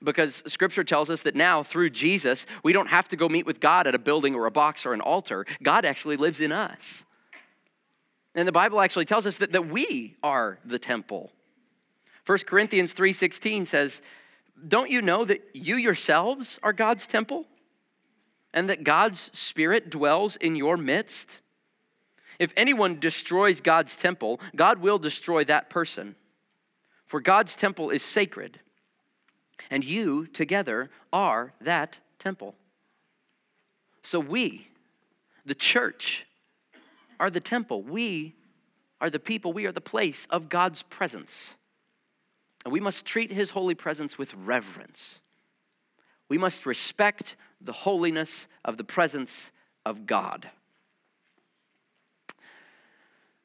Because 0.00 0.44
scripture 0.46 0.84
tells 0.84 1.10
us 1.10 1.22
that 1.22 1.34
now, 1.34 1.64
through 1.64 1.90
Jesus, 1.90 2.46
we 2.62 2.72
don't 2.72 2.86
have 2.86 3.08
to 3.08 3.16
go 3.16 3.28
meet 3.28 3.46
with 3.46 3.58
God 3.58 3.88
at 3.88 3.96
a 3.96 3.98
building 3.98 4.36
or 4.36 4.46
a 4.46 4.50
box 4.52 4.86
or 4.86 4.94
an 4.94 5.00
altar. 5.00 5.44
God 5.60 5.84
actually 5.84 6.16
lives 6.16 6.40
in 6.40 6.52
us. 6.52 7.04
And 8.36 8.46
the 8.46 8.52
Bible 8.52 8.80
actually 8.80 9.06
tells 9.06 9.26
us 9.26 9.38
that, 9.38 9.50
that 9.50 9.66
we 9.66 10.14
are 10.22 10.60
the 10.64 10.78
temple. 10.78 11.32
1 12.26 12.38
Corinthians 12.46 12.94
3:16 12.94 13.66
says, 13.66 14.02
don't 14.68 14.88
you 14.88 15.02
know 15.02 15.24
that 15.24 15.42
you 15.52 15.74
yourselves 15.74 16.60
are 16.62 16.72
God's 16.72 17.08
temple 17.08 17.44
and 18.56 18.70
that 18.70 18.82
God's 18.82 19.30
Spirit 19.38 19.90
dwells 19.90 20.34
in 20.34 20.56
your 20.56 20.76
midst? 20.78 21.40
If 22.38 22.52
anyone 22.56 22.98
destroys 22.98 23.60
God's 23.60 23.94
temple, 23.96 24.40
God 24.56 24.80
will 24.80 24.98
destroy 24.98 25.44
that 25.44 25.70
person. 25.70 26.16
For 27.04 27.20
God's 27.20 27.54
temple 27.54 27.90
is 27.90 28.02
sacred, 28.02 28.58
and 29.70 29.84
you 29.84 30.26
together 30.26 30.90
are 31.12 31.52
that 31.60 32.00
temple. 32.18 32.56
So 34.02 34.18
we, 34.18 34.68
the 35.44 35.54
church, 35.54 36.26
are 37.20 37.30
the 37.30 37.40
temple. 37.40 37.82
We 37.82 38.34
are 39.00 39.10
the 39.10 39.18
people, 39.18 39.52
we 39.52 39.66
are 39.66 39.72
the 39.72 39.80
place 39.80 40.26
of 40.30 40.48
God's 40.48 40.82
presence. 40.82 41.54
And 42.64 42.72
we 42.72 42.80
must 42.80 43.04
treat 43.04 43.30
his 43.30 43.50
holy 43.50 43.74
presence 43.74 44.18
with 44.18 44.34
reverence. 44.34 45.20
We 46.28 46.38
must 46.38 46.66
respect 46.66 47.36
the 47.60 47.72
holiness 47.72 48.46
of 48.64 48.76
the 48.76 48.84
presence 48.84 49.50
of 49.84 50.06
God. 50.06 50.50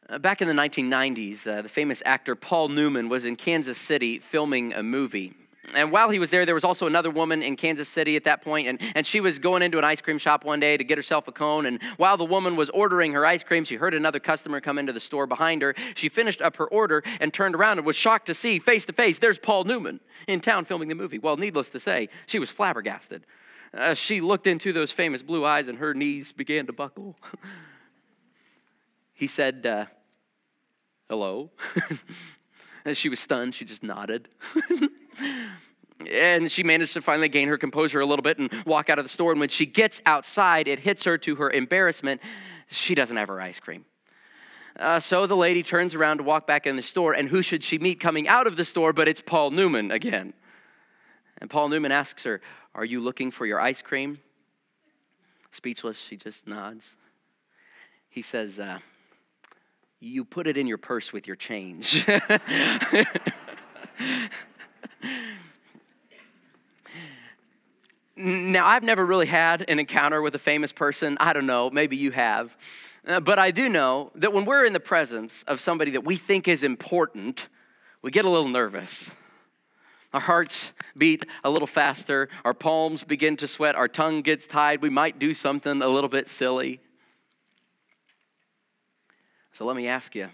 Uh, 0.10 0.18
back 0.18 0.42
in 0.42 0.48
the 0.48 0.54
1990s, 0.54 1.48
uh, 1.48 1.62
the 1.62 1.70
famous 1.70 2.04
actor 2.06 2.36
Paul 2.36 2.68
Newman 2.70 3.08
was 3.08 3.24
in 3.24 3.36
Kansas 3.36 3.78
City 3.78 4.20
filming 4.20 4.74
a 4.74 4.84
movie. 4.84 5.34
And 5.76 5.92
while 5.92 6.10
he 6.10 6.20
was 6.20 6.32
there, 6.32 6.46
there 6.46 6.56
was 6.56 6.64
also 6.64 6.88
another 6.88 7.12
woman 7.12 7.44
in 7.44 7.56
Kansas 7.56 7.88
City 7.88 8.16
at 8.16 8.24
that 8.24 8.42
point, 8.42 8.68
and, 8.68 8.80
and 8.96 9.06
she 9.06 9.20
was 9.20 9.38
going 9.40 9.62
into 9.62 9.78
an 9.78 9.84
ice 9.84 10.02
cream 10.02 10.18
shop 10.18 10.44
one 10.44 10.60
day 10.60 10.76
to 10.76 10.84
get 10.84 10.98
herself 10.98 11.28
a 11.28 11.32
cone. 11.32 11.66
And 11.66 11.82
while 11.98 12.18
the 12.18 12.26
woman 12.26 12.56
was 12.56 12.70
ordering 12.72 13.14
her 13.14 13.26
ice 13.26 13.44
cream, 13.44 13.64
she 13.64 13.76
heard 13.76 13.94
another 13.94 14.20
customer 14.20 14.60
come 14.60 14.80
into 14.80 14.92
the 14.92 15.00
store 15.00 15.28
behind 15.28 15.62
her. 15.62 15.76
She 15.96 16.10
finished 16.10 16.42
up 16.42 16.56
her 16.58 16.68
order 16.68 17.04
and 17.20 17.32
turned 17.32 17.56
around 17.56 17.78
and 17.78 17.86
was 17.86 17.96
shocked 17.96 18.26
to 18.26 18.34
see 18.34 18.60
face 18.60 18.86
to 18.86 18.94
face, 18.94 19.20
there's 19.20 19.38
Paul 19.38 19.64
Newman 19.66 20.00
in 20.28 20.40
town 20.40 20.66
filming 20.66 20.90
the 20.90 20.96
movie. 20.96 21.20
Well, 21.20 21.38
needless 21.38 21.70
to 21.70 21.80
say, 21.80 22.10
she 22.26 22.40
was 22.40 22.50
flabbergasted. 22.50 23.26
Uh, 23.74 23.94
she 23.94 24.20
looked 24.20 24.48
into 24.48 24.74
those 24.74 24.92
famous 24.92 25.22
blue 25.22 25.46
eyes 25.46 25.68
and 25.68 25.78
her 25.78 25.94
knees 25.94 26.32
began 26.32 26.66
to 26.66 26.74
buckle. 26.74 27.16
he 29.14 29.28
said, 29.28 29.66
uh, 29.66 29.86
Hello. 31.08 31.52
and 32.86 32.96
she 32.96 33.10
was 33.10 33.20
stunned. 33.20 33.54
She 33.54 33.66
just 33.66 33.84
nodded. 33.84 34.30
and 36.10 36.52
she 36.52 36.64
managed 36.64 36.94
to 36.94 37.02
finally 37.02 37.30
gain 37.30 37.48
her 37.48 37.58
composure 37.58 38.00
a 38.00 38.06
little 38.06 38.24
bit 38.24 38.40
and 38.40 38.52
walk 38.66 38.90
out 38.90 39.00
of 39.00 39.06
the 39.06 39.10
store. 39.10 39.32
And 39.32 39.40
when 39.40 39.50
she 39.50 39.66
gets 39.66 40.02
outside, 40.06 40.68
it 40.68 40.80
hits 40.80 41.04
her 41.04 41.18
to 41.20 41.36
her 41.36 41.50
embarrassment. 41.50 42.22
She 42.70 42.96
doesn't 42.96 43.18
have 43.18 43.28
her 43.28 43.42
ice 43.42 43.60
cream. 43.60 43.86
Uh, 44.80 45.00
so 45.00 45.28
the 45.28 45.36
lady 45.36 45.64
turns 45.64 45.96
around 45.96 46.18
to 46.18 46.24
walk 46.24 46.48
back 46.48 46.66
in 46.66 46.76
the 46.76 46.82
store, 46.82 47.14
and 47.14 47.30
who 47.30 47.42
should 47.42 47.64
she 47.64 47.78
meet 47.78 48.00
coming 48.00 48.28
out 48.28 48.48
of 48.48 48.56
the 48.56 48.66
store 48.66 48.94
but 48.94 49.08
it's 49.08 49.22
Paul 49.22 49.52
Newman 49.52 49.92
again. 49.92 50.34
And 51.40 51.50
Paul 51.50 51.70
Newman 51.70 51.92
asks 51.92 52.24
her, 52.24 52.42
Are 52.74 52.86
you 52.86 53.00
looking 53.00 53.32
for 53.32 53.46
your 53.46 53.60
ice 53.60 53.82
cream? 53.82 54.20
Speechless, 55.52 56.00
she 56.00 56.16
just 56.16 56.48
nods. 56.48 56.96
He 58.10 58.22
says, 58.22 58.60
uh, 58.60 58.80
You 60.00 60.24
put 60.24 60.48
it 60.48 60.58
in 60.58 60.68
your 60.68 60.78
purse 60.78 61.12
with 61.12 61.28
your 61.28 61.36
change. 61.36 62.08
Now, 68.16 68.68
I've 68.68 68.84
never 68.84 69.06
really 69.06 69.26
had 69.26 69.68
an 69.70 69.80
encounter 69.80 70.22
with 70.22 70.36
a 70.36 70.40
famous 70.40 70.72
person. 70.72 71.18
I 71.20 71.34
don't 71.34 71.48
know, 71.48 71.70
maybe 71.70 71.96
you 71.98 72.12
have. 72.12 72.56
Uh, 73.08 73.20
but 73.20 73.40
I 73.40 73.50
do 73.50 73.68
know 73.68 74.12
that 74.16 74.32
when 74.32 74.46
we're 74.46 74.66
in 74.66 74.74
the 74.74 74.80
presence 74.80 75.44
of 75.48 75.60
somebody 75.60 75.92
that 75.92 76.04
we 76.04 76.16
think 76.18 76.48
is 76.48 76.62
important, 76.62 77.48
we 78.02 78.12
get 78.12 78.26
a 78.26 78.30
little 78.30 78.50
nervous. 78.50 79.12
Our 80.14 80.20
hearts 80.20 80.74
beat 80.96 81.26
a 81.44 81.50
little 81.50 81.68
faster, 81.68 82.30
our 82.44 82.54
palms 82.54 83.04
begin 83.04 83.38
to 83.38 83.48
sweat, 83.48 83.76
our 83.76 83.88
tongue 83.88 84.22
gets 84.22 84.46
tied, 84.46 84.82
we 84.82 84.90
might 84.90 85.18
do 85.18 85.34
something 85.34 85.82
a 85.82 85.88
little 85.88 86.10
bit 86.10 86.28
silly. 86.28 86.80
So 89.54 89.66
let 89.66 89.76
me 89.76 89.88
ask 89.88 90.14
you 90.14 90.30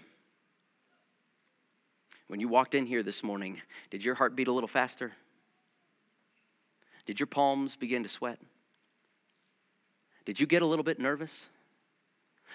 when 2.28 2.40
you 2.40 2.48
walked 2.48 2.74
in 2.74 2.86
here 2.86 3.02
this 3.02 3.22
morning, 3.22 3.60
did 3.90 4.04
your 4.04 4.14
heart 4.14 4.36
beat 4.36 4.48
a 4.48 4.52
little 4.52 4.68
faster? 4.68 5.12
Did 7.06 7.18
your 7.18 7.26
palms 7.26 7.74
begin 7.74 8.02
to 8.02 8.08
sweat? 8.08 8.38
Did 10.26 10.38
you 10.38 10.46
get 10.46 10.60
a 10.60 10.66
little 10.66 10.84
bit 10.84 11.00
nervous? 11.00 11.46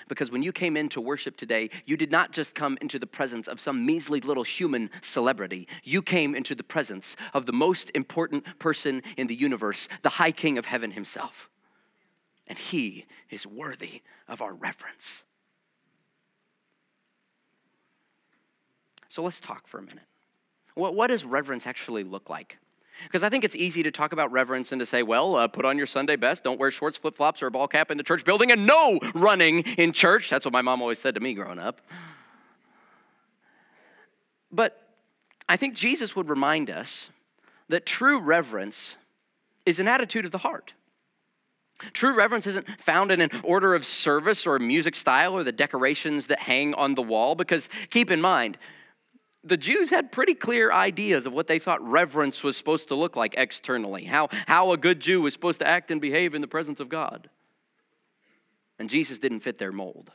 Because 0.07 0.31
when 0.31 0.43
you 0.43 0.51
came 0.51 0.77
into 0.77 1.01
worship 1.01 1.37
today, 1.37 1.69
you 1.85 1.97
did 1.97 2.11
not 2.11 2.31
just 2.31 2.53
come 2.53 2.77
into 2.81 2.99
the 2.99 3.07
presence 3.07 3.47
of 3.47 3.59
some 3.59 3.85
measly 3.85 4.21
little 4.21 4.43
human 4.43 4.89
celebrity. 5.01 5.67
You 5.83 6.01
came 6.01 6.35
into 6.35 6.55
the 6.55 6.63
presence 6.63 7.15
of 7.33 7.45
the 7.45 7.53
most 7.53 7.91
important 7.95 8.59
person 8.59 9.01
in 9.17 9.27
the 9.27 9.35
universe, 9.35 9.87
the 10.01 10.09
High 10.09 10.31
King 10.31 10.57
of 10.57 10.65
Heaven 10.65 10.91
himself. 10.91 11.49
And 12.47 12.57
he 12.57 13.05
is 13.29 13.47
worthy 13.47 14.01
of 14.27 14.41
our 14.41 14.53
reverence. 14.53 15.23
So 19.13 19.21
let's 19.21 19.39
talk 19.39 19.67
for 19.67 19.77
a 19.77 19.83
minute. 19.83 20.07
What, 20.73 20.95
what 20.95 21.05
does 21.05 21.23
reverence 21.23 21.67
actually 21.67 22.03
look 22.03 22.31
like? 22.31 22.57
Because 23.03 23.21
I 23.21 23.29
think 23.29 23.43
it's 23.43 23.55
easy 23.55 23.83
to 23.83 23.91
talk 23.91 24.11
about 24.11 24.31
reverence 24.31 24.71
and 24.71 24.79
to 24.79 24.87
say, 24.87 25.03
well, 25.03 25.35
uh, 25.35 25.47
put 25.47 25.65
on 25.65 25.77
your 25.77 25.85
Sunday 25.85 26.15
best, 26.15 26.43
don't 26.43 26.59
wear 26.59 26.71
shorts, 26.71 26.97
flip 26.97 27.13
flops, 27.13 27.43
or 27.43 27.45
a 27.45 27.51
ball 27.51 27.67
cap 27.67 27.91
in 27.91 27.97
the 27.97 28.03
church 28.03 28.25
building, 28.25 28.51
and 28.51 28.65
no 28.65 28.99
running 29.13 29.59
in 29.77 29.93
church. 29.93 30.31
That's 30.31 30.45
what 30.45 30.51
my 30.51 30.63
mom 30.63 30.81
always 30.81 30.97
said 30.97 31.13
to 31.13 31.21
me 31.21 31.35
growing 31.35 31.59
up. 31.59 31.79
But 34.51 34.81
I 35.47 35.57
think 35.57 35.75
Jesus 35.75 36.15
would 36.15 36.27
remind 36.27 36.71
us 36.71 37.11
that 37.69 37.85
true 37.85 38.19
reverence 38.19 38.97
is 39.63 39.77
an 39.77 39.87
attitude 39.87 40.25
of 40.25 40.31
the 40.31 40.39
heart. 40.39 40.73
True 41.91 42.15
reverence 42.15 42.47
isn't 42.47 42.81
found 42.81 43.11
in 43.11 43.21
an 43.21 43.29
order 43.43 43.75
of 43.75 43.85
service 43.85 44.47
or 44.47 44.55
a 44.55 44.59
music 44.59 44.95
style 44.95 45.33
or 45.33 45.43
the 45.43 45.51
decorations 45.51 46.25
that 46.27 46.39
hang 46.39 46.73
on 46.73 46.95
the 46.95 47.03
wall, 47.03 47.35
because 47.35 47.69
keep 47.91 48.09
in 48.09 48.19
mind, 48.19 48.57
the 49.43 49.57
Jews 49.57 49.89
had 49.89 50.11
pretty 50.11 50.35
clear 50.35 50.71
ideas 50.71 51.25
of 51.25 51.33
what 51.33 51.47
they 51.47 51.59
thought 51.59 51.81
reverence 51.85 52.43
was 52.43 52.55
supposed 52.55 52.87
to 52.87 52.95
look 52.95 53.15
like 53.15 53.35
externally, 53.37 54.05
how, 54.05 54.29
how 54.47 54.71
a 54.71 54.77
good 54.77 54.99
Jew 54.99 55.21
was 55.21 55.33
supposed 55.33 55.59
to 55.59 55.67
act 55.67 55.91
and 55.91 55.99
behave 55.99 56.33
in 56.33 56.41
the 56.41 56.47
presence 56.47 56.79
of 56.79 56.89
God. 56.89 57.29
And 58.79 58.89
Jesus 58.89 59.19
didn't 59.19 59.41
fit 59.41 59.57
their 59.57 59.71
mold. 59.71 60.11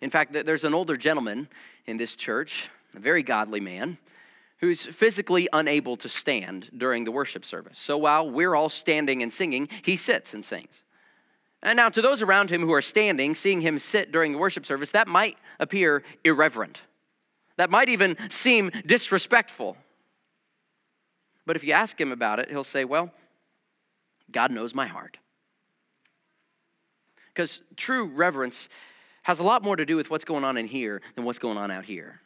In 0.00 0.10
fact, 0.10 0.32
there's 0.32 0.64
an 0.64 0.74
older 0.74 0.96
gentleman 0.96 1.48
in 1.86 1.96
this 1.96 2.16
church, 2.16 2.70
a 2.94 3.00
very 3.00 3.22
godly 3.22 3.60
man, 3.60 3.98
who's 4.58 4.86
physically 4.86 5.48
unable 5.52 5.96
to 5.96 6.08
stand 6.08 6.70
during 6.76 7.04
the 7.04 7.10
worship 7.10 7.44
service. 7.44 7.78
So 7.78 7.98
while 7.98 8.30
we're 8.30 8.54
all 8.54 8.68
standing 8.68 9.22
and 9.22 9.32
singing, 9.32 9.68
he 9.82 9.96
sits 9.96 10.34
and 10.34 10.44
sings. 10.44 10.84
And 11.64 11.76
now, 11.76 11.90
to 11.90 12.02
those 12.02 12.22
around 12.22 12.50
him 12.50 12.62
who 12.62 12.72
are 12.72 12.82
standing, 12.82 13.34
seeing 13.34 13.60
him 13.60 13.78
sit 13.78 14.10
during 14.10 14.32
the 14.32 14.38
worship 14.38 14.66
service, 14.66 14.90
that 14.92 15.06
might 15.06 15.36
appear 15.60 16.02
irreverent. 16.24 16.82
That 17.62 17.70
might 17.70 17.88
even 17.88 18.16
seem 18.28 18.72
disrespectful. 18.86 19.76
But 21.46 21.54
if 21.54 21.62
you 21.62 21.74
ask 21.74 22.00
him 22.00 22.10
about 22.10 22.40
it, 22.40 22.50
he'll 22.50 22.64
say, 22.64 22.84
Well, 22.84 23.12
God 24.32 24.50
knows 24.50 24.74
my 24.74 24.88
heart. 24.88 25.18
Because 27.28 27.62
true 27.76 28.06
reverence 28.06 28.68
has 29.22 29.38
a 29.38 29.44
lot 29.44 29.62
more 29.62 29.76
to 29.76 29.86
do 29.86 29.94
with 29.94 30.10
what's 30.10 30.24
going 30.24 30.42
on 30.42 30.56
in 30.56 30.66
here 30.66 31.02
than 31.14 31.24
what's 31.24 31.38
going 31.38 31.56
on 31.56 31.70
out 31.70 31.84
here. 31.84 32.20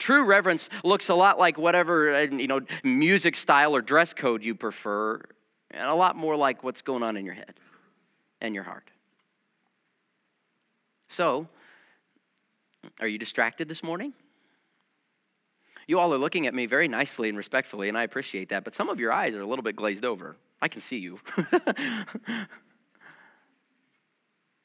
True 0.00 0.24
reverence 0.24 0.68
looks 0.82 1.08
a 1.08 1.14
lot 1.14 1.38
like 1.38 1.56
whatever 1.56 2.16
uh, 2.16 2.20
you 2.22 2.48
know 2.48 2.62
music 2.82 3.36
style 3.36 3.76
or 3.76 3.80
dress 3.80 4.12
code 4.12 4.42
you 4.42 4.56
prefer, 4.56 5.20
and 5.70 5.88
a 5.88 5.94
lot 5.94 6.16
more 6.16 6.34
like 6.34 6.64
what's 6.64 6.82
going 6.82 7.04
on 7.04 7.16
in 7.16 7.24
your 7.24 7.34
head 7.34 7.54
and 8.40 8.56
your 8.56 8.64
heart. 8.64 8.90
So, 11.06 11.46
are 13.00 13.08
you 13.08 13.18
distracted 13.18 13.68
this 13.68 13.82
morning? 13.82 14.12
You 15.86 15.98
all 15.98 16.12
are 16.14 16.18
looking 16.18 16.46
at 16.46 16.54
me 16.54 16.66
very 16.66 16.88
nicely 16.88 17.28
and 17.28 17.36
respectfully, 17.36 17.88
and 17.88 17.98
I 17.98 18.04
appreciate 18.04 18.48
that, 18.48 18.64
but 18.64 18.74
some 18.74 18.88
of 18.88 18.98
your 18.98 19.12
eyes 19.12 19.34
are 19.34 19.40
a 19.40 19.46
little 19.46 19.62
bit 19.62 19.76
glazed 19.76 20.04
over. 20.04 20.36
I 20.62 20.68
can 20.68 20.80
see 20.80 20.98
you. 20.98 21.20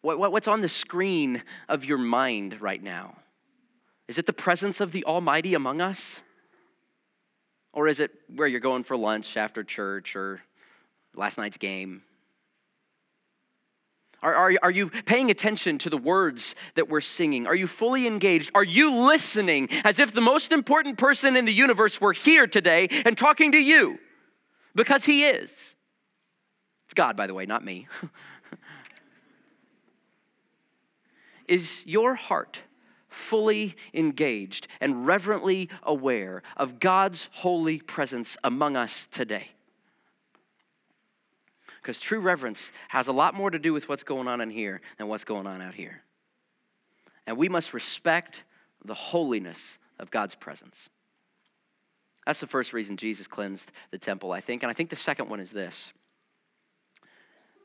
What 0.02 0.32
what's 0.32 0.48
on 0.48 0.62
the 0.62 0.70
screen 0.70 1.44
of 1.68 1.84
your 1.84 1.98
mind 1.98 2.62
right 2.62 2.82
now? 2.82 3.18
Is 4.08 4.18
it 4.18 4.26
the 4.26 4.34
presence 4.34 4.80
of 4.80 4.92
the 4.92 5.04
Almighty 5.06 5.54
among 5.54 5.82
us? 5.82 6.24
Or 7.74 7.88
is 7.88 8.00
it 8.00 8.12
where 8.34 8.48
you're 8.48 8.60
going 8.60 8.84
for 8.84 8.98
lunch 8.98 9.38
after 9.38 9.64
church 9.64 10.16
or 10.16 10.42
last 11.14 11.38
night's 11.38 11.58
game? 11.58 12.02
Are, 14.22 14.36
are, 14.36 14.54
are 14.64 14.72
you 14.72 14.90
paying 14.90 15.32
attention 15.32 15.78
to 15.80 15.90
the 15.90 15.98
words 15.98 16.56
that 16.76 16.90
we're 16.90 17.02
singing? 17.02 17.48
Are 17.48 17.56
you 17.56 17.68
fully 17.68 18.06
engaged? 18.06 18.52
Are 18.54 18.64
you 18.64 18.94
listening 18.94 19.70
as 19.84 20.00
if 20.00 20.12
the 20.12 20.22
most 20.22 20.52
important 20.52 20.98
person 20.98 21.36
in 21.36 21.46
the 21.46 21.54
universe 21.54 22.02
were 22.02 22.14
here 22.14 22.48
today 22.48 22.88
and 23.06 23.18
talking 23.18 23.52
to 23.54 23.58
you? 23.58 23.98
Because 24.76 25.06
He 25.06 25.26
is. 25.26 25.76
It's 26.86 26.94
God, 26.94 27.16
by 27.16 27.28
the 27.28 27.34
way, 27.34 27.46
not 27.46 27.64
me. 27.64 27.88
is 31.48 31.84
your 31.86 32.16
heart 32.16 32.62
fully 33.08 33.76
engaged 33.94 34.68
and 34.82 35.06
reverently 35.08 35.70
aware 35.84 36.44
of 36.58 36.80
God's 36.80 37.30
holy 37.32 37.80
presence 37.80 38.38
among 38.44 38.76
us 38.76 39.08
today? 39.08 39.50
Because 41.82 42.00
true 42.00 42.20
reverence 42.20 42.72
has 42.90 43.08
a 43.08 43.12
lot 43.12 43.34
more 43.34 43.50
to 43.50 43.60
do 43.60 43.74
with 43.74 43.88
what's 43.88 44.04
going 44.04 44.28
on 44.28 44.42
in 44.42 44.50
here 44.50 44.82
than 44.98 45.08
what's 45.08 45.24
going 45.24 45.48
on 45.48 45.62
out 45.62 45.74
here. 45.74 46.04
And 47.26 47.38
we 47.38 47.50
must 47.50 47.74
respect 47.74 48.44
the 48.84 48.94
holiness 48.94 49.78
of 50.00 50.12
God's 50.12 50.36
presence. 50.36 50.90
That's 52.26 52.40
the 52.40 52.48
first 52.48 52.74
reason 52.74 52.98
Jesus 52.98 53.28
cleansed 53.28 53.72
the 53.92 53.98
temple, 53.98 54.32
I 54.32 54.42
think. 54.42 54.64
And 54.64 54.70
I 54.70 54.74
think 54.74 54.90
the 54.90 54.96
second 54.96 55.30
one 55.30 55.40
is 55.40 55.52
this 55.52 55.94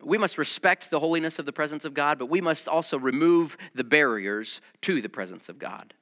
we 0.03 0.19
must 0.19 0.39
respect 0.39 0.91
the 0.91 1.01
holiness 1.01 1.39
of 1.39 1.47
the 1.47 1.53
presence 1.53 1.85
of 1.85 1.95
God, 1.95 2.19
but 2.19 2.27
we 2.27 2.41
must 2.41 2.69
also 2.69 2.99
remove 2.99 3.57
the 3.75 3.85
barriers 3.85 4.61
to 4.83 5.01
the 5.01 5.09
presence 5.09 5.49
of 5.49 5.59
God. 5.59 5.95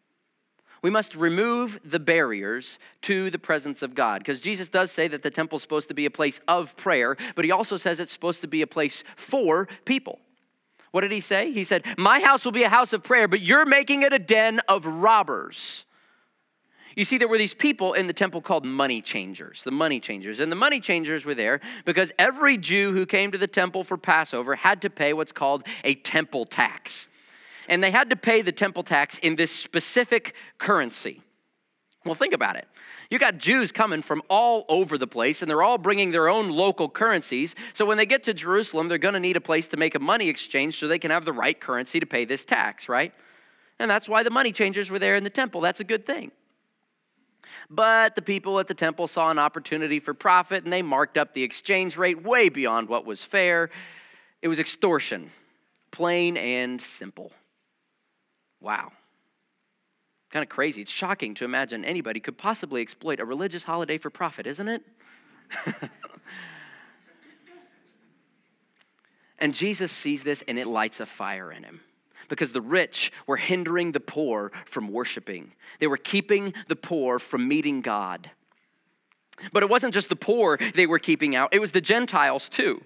We 0.83 0.91
must 0.91 1.15
remove 1.15 1.81
the 1.85 2.01
barriers 2.01 2.81
to 3.03 3.31
the 3.31 3.39
presence 3.39 3.83
of 3.83 3.95
God. 3.95 4.19
Because 4.19 4.41
Jesus 4.41 4.69
does 4.69 4.91
say 4.91 5.07
that 5.09 5.23
the 5.23 5.31
temple 5.31 5.57
is 5.57 5.63
supposed 5.63 5.89
to 5.89 5.95
be 5.95 6.07
a 6.07 6.11
place 6.11 6.41
of 6.49 6.77
prayer, 6.77 7.17
but 7.37 7.45
he 7.45 7.53
also 7.53 7.77
says 7.77 8.01
it's 8.01 8.13
supposed 8.13 8.41
to 8.41 8.49
be 8.49 8.63
a 8.63 8.67
place 8.67 9.05
for 9.15 9.69
people. 9.85 10.19
What 10.91 11.03
did 11.03 11.13
he 11.13 11.21
say? 11.21 11.53
He 11.53 11.65
said, 11.65 11.85
My 11.97 12.21
house 12.21 12.45
will 12.45 12.53
be 12.53 12.65
a 12.65 12.69
house 12.69 12.93
of 12.93 13.05
prayer, 13.05 13.29
but 13.29 13.41
you're 13.41 13.65
making 13.65 14.03
it 14.03 14.13
a 14.13 14.19
den 14.19 14.61
of 14.69 14.85
robbers. 14.85 15.87
You 16.97 17.05
see, 17.05 17.17
there 17.17 17.29
were 17.29 17.39
these 17.39 17.55
people 17.55 17.95
in 17.95 18.07
the 18.07 18.13
temple 18.13 18.43
called 18.43 18.67
money 18.67 19.01
changers, 19.01 19.65
the 19.65 19.71
money 19.71 20.01
changers. 20.01 20.41
And 20.41 20.53
the 20.53 20.57
money 20.57 20.79
changers 20.81 21.25
were 21.25 21.35
there 21.35 21.61
because 21.87 22.13
every 22.19 22.59
Jew 22.59 22.93
who 22.93 23.07
came 23.07 23.33
to 23.33 23.39
the 23.39 23.47
temple 23.47 23.85
for 23.85 23.97
Passover 23.97 24.57
had 24.57 24.83
to 24.83 24.91
pay 24.91 25.15
what's 25.15 25.33
called 25.33 25.67
a 25.85 25.95
temple 25.95 26.45
tax 26.45 27.09
and 27.69 27.83
they 27.83 27.91
had 27.91 28.11
to 28.11 28.17
pay 28.17 28.43
the 28.43 28.53
temple 28.53 28.83
tax 28.83 29.19
in 29.19 29.37
this 29.37 29.55
specific 29.55 30.35
currency. 30.59 31.23
Well, 32.05 32.15
think 32.15 32.35
about 32.35 32.57
it. 32.57 32.67
You 33.11 33.19
got 33.19 33.39
Jews 33.39 33.73
coming 33.73 34.03
from 34.03 34.23
all 34.29 34.65
over 34.69 34.99
the 34.99 35.07
place, 35.07 35.43
and 35.43 35.51
they're 35.51 35.63
all 35.63 35.79
bringing 35.79 36.11
their 36.11 36.29
own 36.29 36.51
local 36.51 36.89
currencies. 36.89 37.55
So 37.75 37.85
when 37.85 37.97
they 37.97 38.07
get 38.07 38.25
to 38.25 38.35
Jerusalem, 38.35 38.89
they're 38.89 38.99
going 38.99 39.15
to 39.15 39.21
need 39.21 39.37
a 39.37 39.41
place 39.41 39.69
to 39.69 39.77
make 39.77 39.95
a 39.95 40.01
money 40.01 40.29
exchange 40.29 40.79
so 40.79 40.89
they 40.89 40.99
can 40.99 41.11
have 41.11 41.25
the 41.25 41.33
right 41.33 41.59
currency 41.59 42.01
to 42.01 42.07
pay 42.07 42.25
this 42.25 42.45
tax, 42.45 42.89
right? 42.89 43.13
And 43.79 43.91
that's 43.91 44.09
why 44.09 44.23
the 44.23 44.31
money 44.31 44.51
changers 44.51 44.91
were 44.91 44.99
there 44.99 45.15
in 45.15 45.25
the 45.25 45.31
temple. 45.31 45.61
That's 45.61 45.81
a 45.81 45.85
good 45.85 46.07
thing. 46.07 46.33
But 47.69 48.15
the 48.15 48.23
people 48.23 48.59
at 48.61 48.69
the 48.69 48.75
temple 48.75 49.09
saw 49.09 49.31
an 49.31 49.39
opportunity 49.39 50.01
for 50.01 50.15
profit 50.15 50.65
and 50.65 50.73
they 50.73 50.83
marked 50.83 51.19
up 51.19 51.35
the 51.35 51.43
exchange 51.43 51.97
rate 51.97 52.23
way 52.23 52.49
beyond 52.49 52.89
what 52.89 53.05
was 53.05 53.23
fair. 53.23 53.71
It 54.41 54.49
was 54.49 54.59
extortion, 54.59 55.31
plain 55.91 56.37
and 56.37 56.81
simple. 56.81 57.33
Wow. 58.63 58.93
Kind 60.31 60.43
of 60.43 60.49
crazy. 60.49 60.81
It's 60.83 60.91
shocking 60.91 61.35
to 61.35 61.45
imagine 61.45 61.85
anybody 61.85 62.21
could 62.21 62.39
possibly 62.39 62.81
exploit 62.81 63.21
a 63.21 63.25
religious 63.25 63.65
holiday 63.65 63.99
for 63.99 64.09
profit, 64.09 64.47
isn't 64.47 64.69
it? 64.69 64.83
and 69.39 69.53
Jesus 69.53 69.93
sees 69.93 70.23
this 70.23 70.43
and 70.49 70.59
it 70.59 70.67
lights 70.67 71.01
a 71.01 71.07
fire 71.07 71.53
in 71.53 71.65
him 71.65 71.81
because 72.29 72.53
the 72.53 72.63
rich 72.63 73.13
were 73.27 73.37
hindering 73.37 73.93
the 73.93 74.01
poor 74.01 74.53
from 74.65 74.89
worshiping. 74.89 75.53
They 75.81 75.87
were 75.87 75.99
keeping 75.99 76.55
the 76.69 76.77
poor 76.77 77.19
from 77.19 77.47
meeting 77.47 77.83
God. 77.83 78.31
But 79.53 79.63
it 79.63 79.69
wasn't 79.69 79.93
just 79.93 80.09
the 80.09 80.17
poor 80.17 80.59
they 80.75 80.87
were 80.87 80.99
keeping 80.99 81.35
out, 81.35 81.53
it 81.53 81.59
was 81.59 81.73
the 81.73 81.81
Gentiles 81.81 82.49
too. 82.49 82.85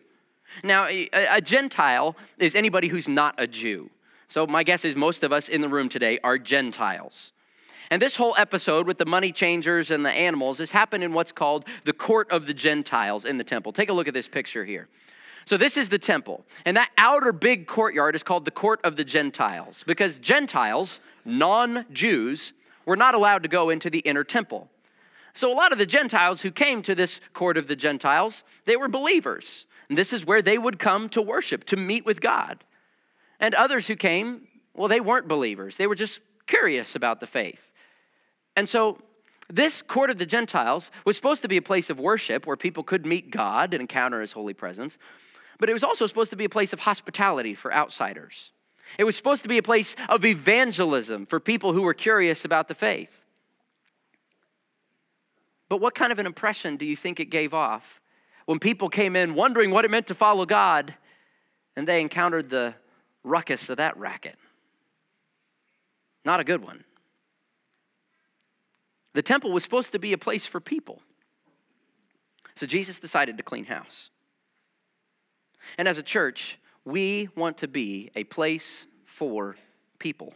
Now, 0.64 0.86
a, 0.86 1.08
a 1.12 1.40
Gentile 1.40 2.16
is 2.38 2.54
anybody 2.54 2.88
who's 2.88 3.08
not 3.08 3.34
a 3.36 3.46
Jew. 3.46 3.90
So, 4.28 4.46
my 4.46 4.62
guess 4.62 4.84
is 4.84 4.96
most 4.96 5.22
of 5.22 5.32
us 5.32 5.48
in 5.48 5.60
the 5.60 5.68
room 5.68 5.88
today 5.88 6.18
are 6.24 6.38
Gentiles. 6.38 7.32
And 7.90 8.02
this 8.02 8.16
whole 8.16 8.34
episode 8.36 8.86
with 8.86 8.98
the 8.98 9.06
money 9.06 9.30
changers 9.30 9.92
and 9.92 10.04
the 10.04 10.10
animals 10.10 10.58
has 10.58 10.72
happened 10.72 11.04
in 11.04 11.12
what's 11.12 11.30
called 11.30 11.64
the 11.84 11.92
court 11.92 12.30
of 12.32 12.46
the 12.46 12.54
Gentiles 12.54 13.24
in 13.24 13.38
the 13.38 13.44
temple. 13.44 13.72
Take 13.72 13.88
a 13.88 13.92
look 13.92 14.08
at 14.08 14.14
this 14.14 14.26
picture 14.26 14.64
here. 14.64 14.88
So, 15.44 15.56
this 15.56 15.76
is 15.76 15.88
the 15.88 15.98
temple. 15.98 16.44
And 16.64 16.76
that 16.76 16.90
outer 16.98 17.32
big 17.32 17.68
courtyard 17.68 18.16
is 18.16 18.24
called 18.24 18.44
the 18.44 18.50
court 18.50 18.80
of 18.82 18.96
the 18.96 19.04
Gentiles 19.04 19.84
because 19.86 20.18
Gentiles, 20.18 21.00
non 21.24 21.86
Jews, 21.92 22.52
were 22.84 22.96
not 22.96 23.14
allowed 23.14 23.44
to 23.44 23.48
go 23.48 23.70
into 23.70 23.90
the 23.90 24.00
inner 24.00 24.24
temple. 24.24 24.68
So, 25.34 25.52
a 25.52 25.54
lot 25.54 25.70
of 25.70 25.78
the 25.78 25.86
Gentiles 25.86 26.42
who 26.42 26.50
came 26.50 26.82
to 26.82 26.96
this 26.96 27.20
court 27.32 27.56
of 27.56 27.68
the 27.68 27.76
Gentiles, 27.76 28.42
they 28.64 28.74
were 28.74 28.88
believers. 28.88 29.66
And 29.88 29.96
this 29.96 30.12
is 30.12 30.26
where 30.26 30.42
they 30.42 30.58
would 30.58 30.80
come 30.80 31.08
to 31.10 31.22
worship, 31.22 31.62
to 31.64 31.76
meet 31.76 32.04
with 32.04 32.20
God. 32.20 32.64
And 33.40 33.54
others 33.54 33.86
who 33.86 33.96
came, 33.96 34.48
well, 34.74 34.88
they 34.88 35.00
weren't 35.00 35.28
believers. 35.28 35.76
They 35.76 35.86
were 35.86 35.94
just 35.94 36.20
curious 36.46 36.94
about 36.94 37.20
the 37.20 37.26
faith. 37.26 37.70
And 38.56 38.68
so 38.68 38.98
this 39.48 39.82
court 39.82 40.10
of 40.10 40.18
the 40.18 40.26
Gentiles 40.26 40.90
was 41.04 41.16
supposed 41.16 41.42
to 41.42 41.48
be 41.48 41.56
a 41.56 41.62
place 41.62 41.90
of 41.90 42.00
worship 42.00 42.46
where 42.46 42.56
people 42.56 42.82
could 42.82 43.06
meet 43.06 43.30
God 43.30 43.74
and 43.74 43.80
encounter 43.80 44.20
his 44.20 44.32
holy 44.32 44.54
presence, 44.54 44.98
but 45.58 45.68
it 45.68 45.72
was 45.72 45.84
also 45.84 46.06
supposed 46.06 46.30
to 46.30 46.36
be 46.36 46.44
a 46.44 46.50
place 46.50 46.72
of 46.72 46.80
hospitality 46.80 47.54
for 47.54 47.72
outsiders. 47.72 48.52
It 48.98 49.04
was 49.04 49.16
supposed 49.16 49.42
to 49.42 49.48
be 49.48 49.58
a 49.58 49.62
place 49.62 49.94
of 50.08 50.24
evangelism 50.24 51.26
for 51.26 51.40
people 51.40 51.72
who 51.72 51.82
were 51.82 51.94
curious 51.94 52.44
about 52.44 52.68
the 52.68 52.74
faith. 52.74 53.24
But 55.68 55.78
what 55.78 55.94
kind 55.94 56.12
of 56.12 56.18
an 56.18 56.26
impression 56.26 56.76
do 56.76 56.86
you 56.86 56.96
think 56.96 57.18
it 57.18 57.26
gave 57.26 57.52
off 57.52 58.00
when 58.46 58.60
people 58.60 58.88
came 58.88 59.16
in 59.16 59.34
wondering 59.34 59.70
what 59.70 59.84
it 59.84 59.90
meant 59.90 60.06
to 60.06 60.14
follow 60.14 60.46
God 60.46 60.94
and 61.74 61.86
they 61.86 62.00
encountered 62.00 62.50
the 62.50 62.74
ruckus 63.26 63.68
of 63.68 63.76
that 63.76 63.96
racket. 63.98 64.36
Not 66.24 66.40
a 66.40 66.44
good 66.44 66.62
one. 66.62 66.84
The 69.14 69.22
temple 69.22 69.52
was 69.52 69.62
supposed 69.62 69.92
to 69.92 69.98
be 69.98 70.12
a 70.12 70.18
place 70.18 70.46
for 70.46 70.60
people. 70.60 71.00
So 72.54 72.66
Jesus 72.66 72.98
decided 72.98 73.36
to 73.36 73.42
clean 73.42 73.64
house. 73.64 74.10
And 75.76 75.88
as 75.88 75.98
a 75.98 76.02
church, 76.02 76.58
we 76.84 77.28
want 77.34 77.58
to 77.58 77.68
be 77.68 78.10
a 78.14 78.24
place 78.24 78.86
for 79.04 79.56
people. 79.98 80.34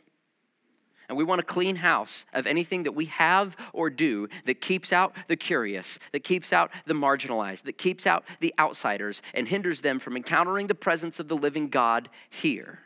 And 1.10 1.18
we 1.18 1.24
want 1.24 1.40
to 1.40 1.44
clean 1.44 1.74
house 1.74 2.24
of 2.32 2.46
anything 2.46 2.84
that 2.84 2.92
we 2.92 3.06
have 3.06 3.56
or 3.72 3.90
do 3.90 4.28
that 4.44 4.60
keeps 4.60 4.92
out 4.92 5.12
the 5.26 5.34
curious, 5.34 5.98
that 6.12 6.22
keeps 6.22 6.52
out 6.52 6.70
the 6.86 6.94
marginalized, 6.94 7.64
that 7.64 7.78
keeps 7.78 8.06
out 8.06 8.22
the 8.38 8.54
outsiders, 8.60 9.20
and 9.34 9.48
hinders 9.48 9.80
them 9.80 9.98
from 9.98 10.16
encountering 10.16 10.68
the 10.68 10.74
presence 10.76 11.18
of 11.18 11.26
the 11.26 11.36
living 11.36 11.68
God 11.68 12.08
here. 12.30 12.78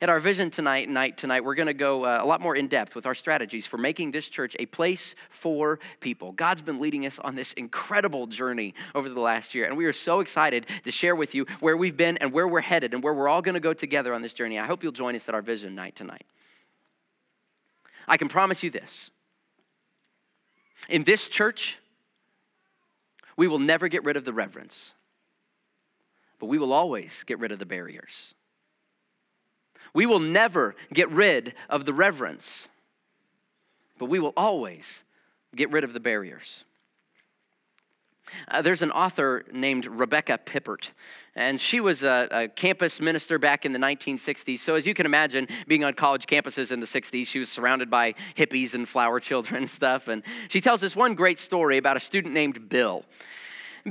At 0.00 0.08
our 0.08 0.18
vision 0.18 0.50
tonight, 0.50 0.88
night 0.88 1.18
tonight, 1.18 1.44
we're 1.44 1.54
going 1.54 1.66
to 1.66 1.74
go 1.74 2.06
uh, 2.06 2.20
a 2.22 2.24
lot 2.24 2.40
more 2.40 2.56
in 2.56 2.68
depth 2.68 2.94
with 2.94 3.04
our 3.04 3.14
strategies 3.14 3.66
for 3.66 3.76
making 3.76 4.12
this 4.12 4.26
church 4.26 4.56
a 4.58 4.64
place 4.64 5.14
for 5.28 5.80
people. 6.00 6.32
God's 6.32 6.62
been 6.62 6.80
leading 6.80 7.04
us 7.04 7.18
on 7.18 7.34
this 7.34 7.52
incredible 7.52 8.26
journey 8.26 8.72
over 8.94 9.10
the 9.10 9.20
last 9.20 9.54
year, 9.54 9.66
and 9.66 9.76
we 9.76 9.84
are 9.84 9.92
so 9.92 10.20
excited 10.20 10.64
to 10.84 10.90
share 10.90 11.14
with 11.14 11.34
you 11.34 11.44
where 11.60 11.76
we've 11.76 11.98
been 11.98 12.16
and 12.16 12.32
where 12.32 12.48
we're 12.48 12.62
headed 12.62 12.94
and 12.94 13.02
where 13.02 13.12
we're 13.12 13.28
all 13.28 13.42
going 13.42 13.52
to 13.52 13.60
go 13.60 13.74
together 13.74 14.14
on 14.14 14.22
this 14.22 14.32
journey. 14.32 14.58
I 14.58 14.64
hope 14.64 14.82
you'll 14.82 14.92
join 14.92 15.14
us 15.14 15.28
at 15.28 15.34
our 15.34 15.42
vision 15.42 15.74
night 15.74 15.96
tonight. 15.96 16.24
I 18.06 18.16
can 18.16 18.28
promise 18.28 18.62
you 18.62 18.70
this 18.70 19.10
in 20.88 21.04
this 21.04 21.28
church, 21.28 21.78
we 23.36 23.46
will 23.46 23.58
never 23.58 23.88
get 23.88 24.04
rid 24.04 24.16
of 24.16 24.24
the 24.24 24.32
reverence, 24.32 24.92
but 26.38 26.46
we 26.46 26.58
will 26.58 26.72
always 26.72 27.24
get 27.24 27.38
rid 27.38 27.52
of 27.52 27.58
the 27.58 27.66
barriers. 27.66 28.34
We 29.92 30.06
will 30.06 30.20
never 30.20 30.74
get 30.92 31.10
rid 31.10 31.54
of 31.68 31.84
the 31.84 31.92
reverence, 31.92 32.68
but 33.98 34.06
we 34.06 34.18
will 34.18 34.32
always 34.36 35.04
get 35.54 35.70
rid 35.70 35.84
of 35.84 35.92
the 35.92 36.00
barriers. 36.00 36.64
Uh, 38.48 38.62
there's 38.62 38.82
an 38.82 38.90
author 38.90 39.44
named 39.52 39.86
Rebecca 39.86 40.38
Pippert, 40.44 40.90
and 41.34 41.60
she 41.60 41.80
was 41.80 42.02
a, 42.02 42.28
a, 42.30 42.48
campus 42.48 43.00
minister 43.00 43.38
back 43.38 43.64
in 43.64 43.72
the 43.72 43.78
1960s. 43.78 44.58
So, 44.58 44.74
as 44.74 44.86
you 44.86 44.94
can 44.94 45.06
imagine, 45.06 45.48
being 45.66 45.84
on 45.84 45.94
college 45.94 46.26
campuses 46.26 46.72
in 46.72 46.80
the 46.80 46.86
60s, 46.86 47.26
she 47.26 47.38
was 47.38 47.50
surrounded 47.50 47.90
by 47.90 48.14
hippies 48.36 48.74
and 48.74 48.88
flower 48.88 49.20
children 49.20 49.62
and 49.62 49.70
stuff. 49.70 50.08
And 50.08 50.22
she 50.48 50.60
tells 50.60 50.82
us 50.82 50.96
one 50.96 51.14
great 51.14 51.38
story 51.38 51.76
about 51.76 51.96
a 51.96 52.00
student 52.00 52.34
named 52.34 52.68
Bill. 52.68 53.04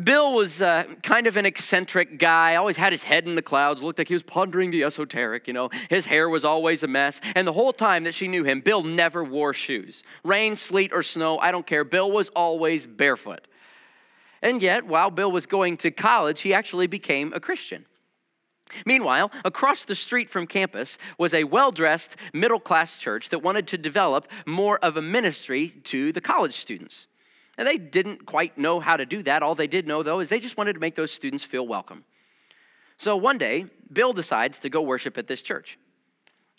Bill 0.02 0.34
was 0.34 0.60
uh, 0.60 0.86
kind 1.04 1.28
of 1.28 1.38
an 1.38 1.46
eccentric 1.46 2.18
guy, 2.18 2.56
always 2.56 2.78
had 2.78 2.92
his 2.92 3.04
head 3.04 3.28
in 3.28 3.36
the 3.36 3.44
clouds, 3.44 3.84
looked 3.84 4.00
like 4.00 4.08
he 4.08 4.16
was 4.16 4.24
pondering 4.24 4.72
the 4.72 4.84
esoteric, 4.84 5.46
you 5.46 5.54
know. 5.54 5.70
His 5.88 6.08
hair 6.08 6.28
was 6.30 6.44
always 6.44 6.82
a 6.82 6.88
mess. 6.88 7.22
And 7.36 7.48
the 7.48 7.54
whole 7.54 7.74
time 7.74 8.04
that 8.06 8.16
she 8.16 8.28
knew 8.28 8.44
him, 8.44 8.62
Bill 8.62 8.82
never 8.82 9.24
wore 9.24 9.54
shoes. 9.54 10.04
Rain, 10.24 10.56
sleet, 10.56 10.92
or 10.92 11.04
snow, 11.04 11.38
I 11.38 11.52
don't 11.52 11.68
care. 11.68 11.84
Bill 11.84 12.12
was 12.12 12.30
always 12.30 12.88
barefoot. 12.88 13.48
And 14.44 14.62
yet, 14.62 14.86
while 14.86 15.10
Bill 15.10 15.32
was 15.32 15.46
going 15.46 15.78
to 15.78 15.90
college, 15.90 16.42
he 16.42 16.54
actually 16.54 16.86
became 16.86 17.32
a 17.32 17.40
Christian. 17.40 17.86
Meanwhile, 18.86 19.32
across 19.46 19.86
the 19.86 19.96
street 19.96 20.30
from 20.30 20.48
campus 20.48 20.98
was 21.18 21.34
a 21.34 21.46
well 21.46 21.72
dressed 21.72 22.18
middle 22.34 22.60
class 22.60 22.98
church 22.98 23.30
that 23.30 23.40
wanted 23.40 23.68
to 23.70 23.78
develop 23.78 24.28
more 24.46 24.78
of 24.80 24.98
a 24.98 25.02
ministry 25.02 25.70
to 25.86 26.12
the 26.12 26.20
college 26.20 26.56
students. 26.56 27.08
And 27.58 27.66
they 27.66 27.78
didn't 27.78 28.26
quite 28.26 28.58
know 28.58 28.82
how 28.82 28.98
to 28.98 29.06
do 29.06 29.24
that. 29.24 29.44
All 29.44 29.56
they 29.56 29.68
did 29.68 29.88
know, 29.88 30.04
though, 30.04 30.20
is 30.20 30.28
they 30.28 30.40
just 30.40 30.58
wanted 30.58 30.74
to 30.74 30.80
make 30.80 30.96
those 30.96 31.12
students 31.12 31.46
feel 31.46 31.66
welcome. 31.66 32.04
So 32.98 33.16
one 33.16 33.38
day, 33.38 33.68
Bill 33.92 34.12
decides 34.12 34.60
to 34.60 34.70
go 34.70 34.82
worship 34.82 35.18
at 35.18 35.28
this 35.28 35.42
church. 35.42 35.78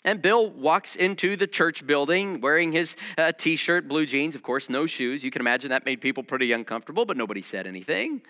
And 0.05 0.21
Bill 0.21 0.51
walks 0.51 0.95
into 0.95 1.35
the 1.35 1.47
church 1.47 1.85
building 1.85 2.39
wearing 2.39 2.71
his 2.71 2.95
uh, 3.17 3.31
t 3.35 3.55
shirt, 3.55 3.89
blue 3.89 4.05
jeans, 4.05 4.35
of 4.35 4.43
course, 4.43 4.69
no 4.69 4.85
shoes. 4.85 5.23
You 5.23 5.31
can 5.31 5.41
imagine 5.41 5.71
that 5.71 5.83
made 5.83 5.99
people 5.99 6.21
pretty 6.23 6.51
uncomfortable, 6.51 7.05
but 7.05 7.17
nobody 7.17 7.41
said 7.41 7.65
anything. 7.65 8.21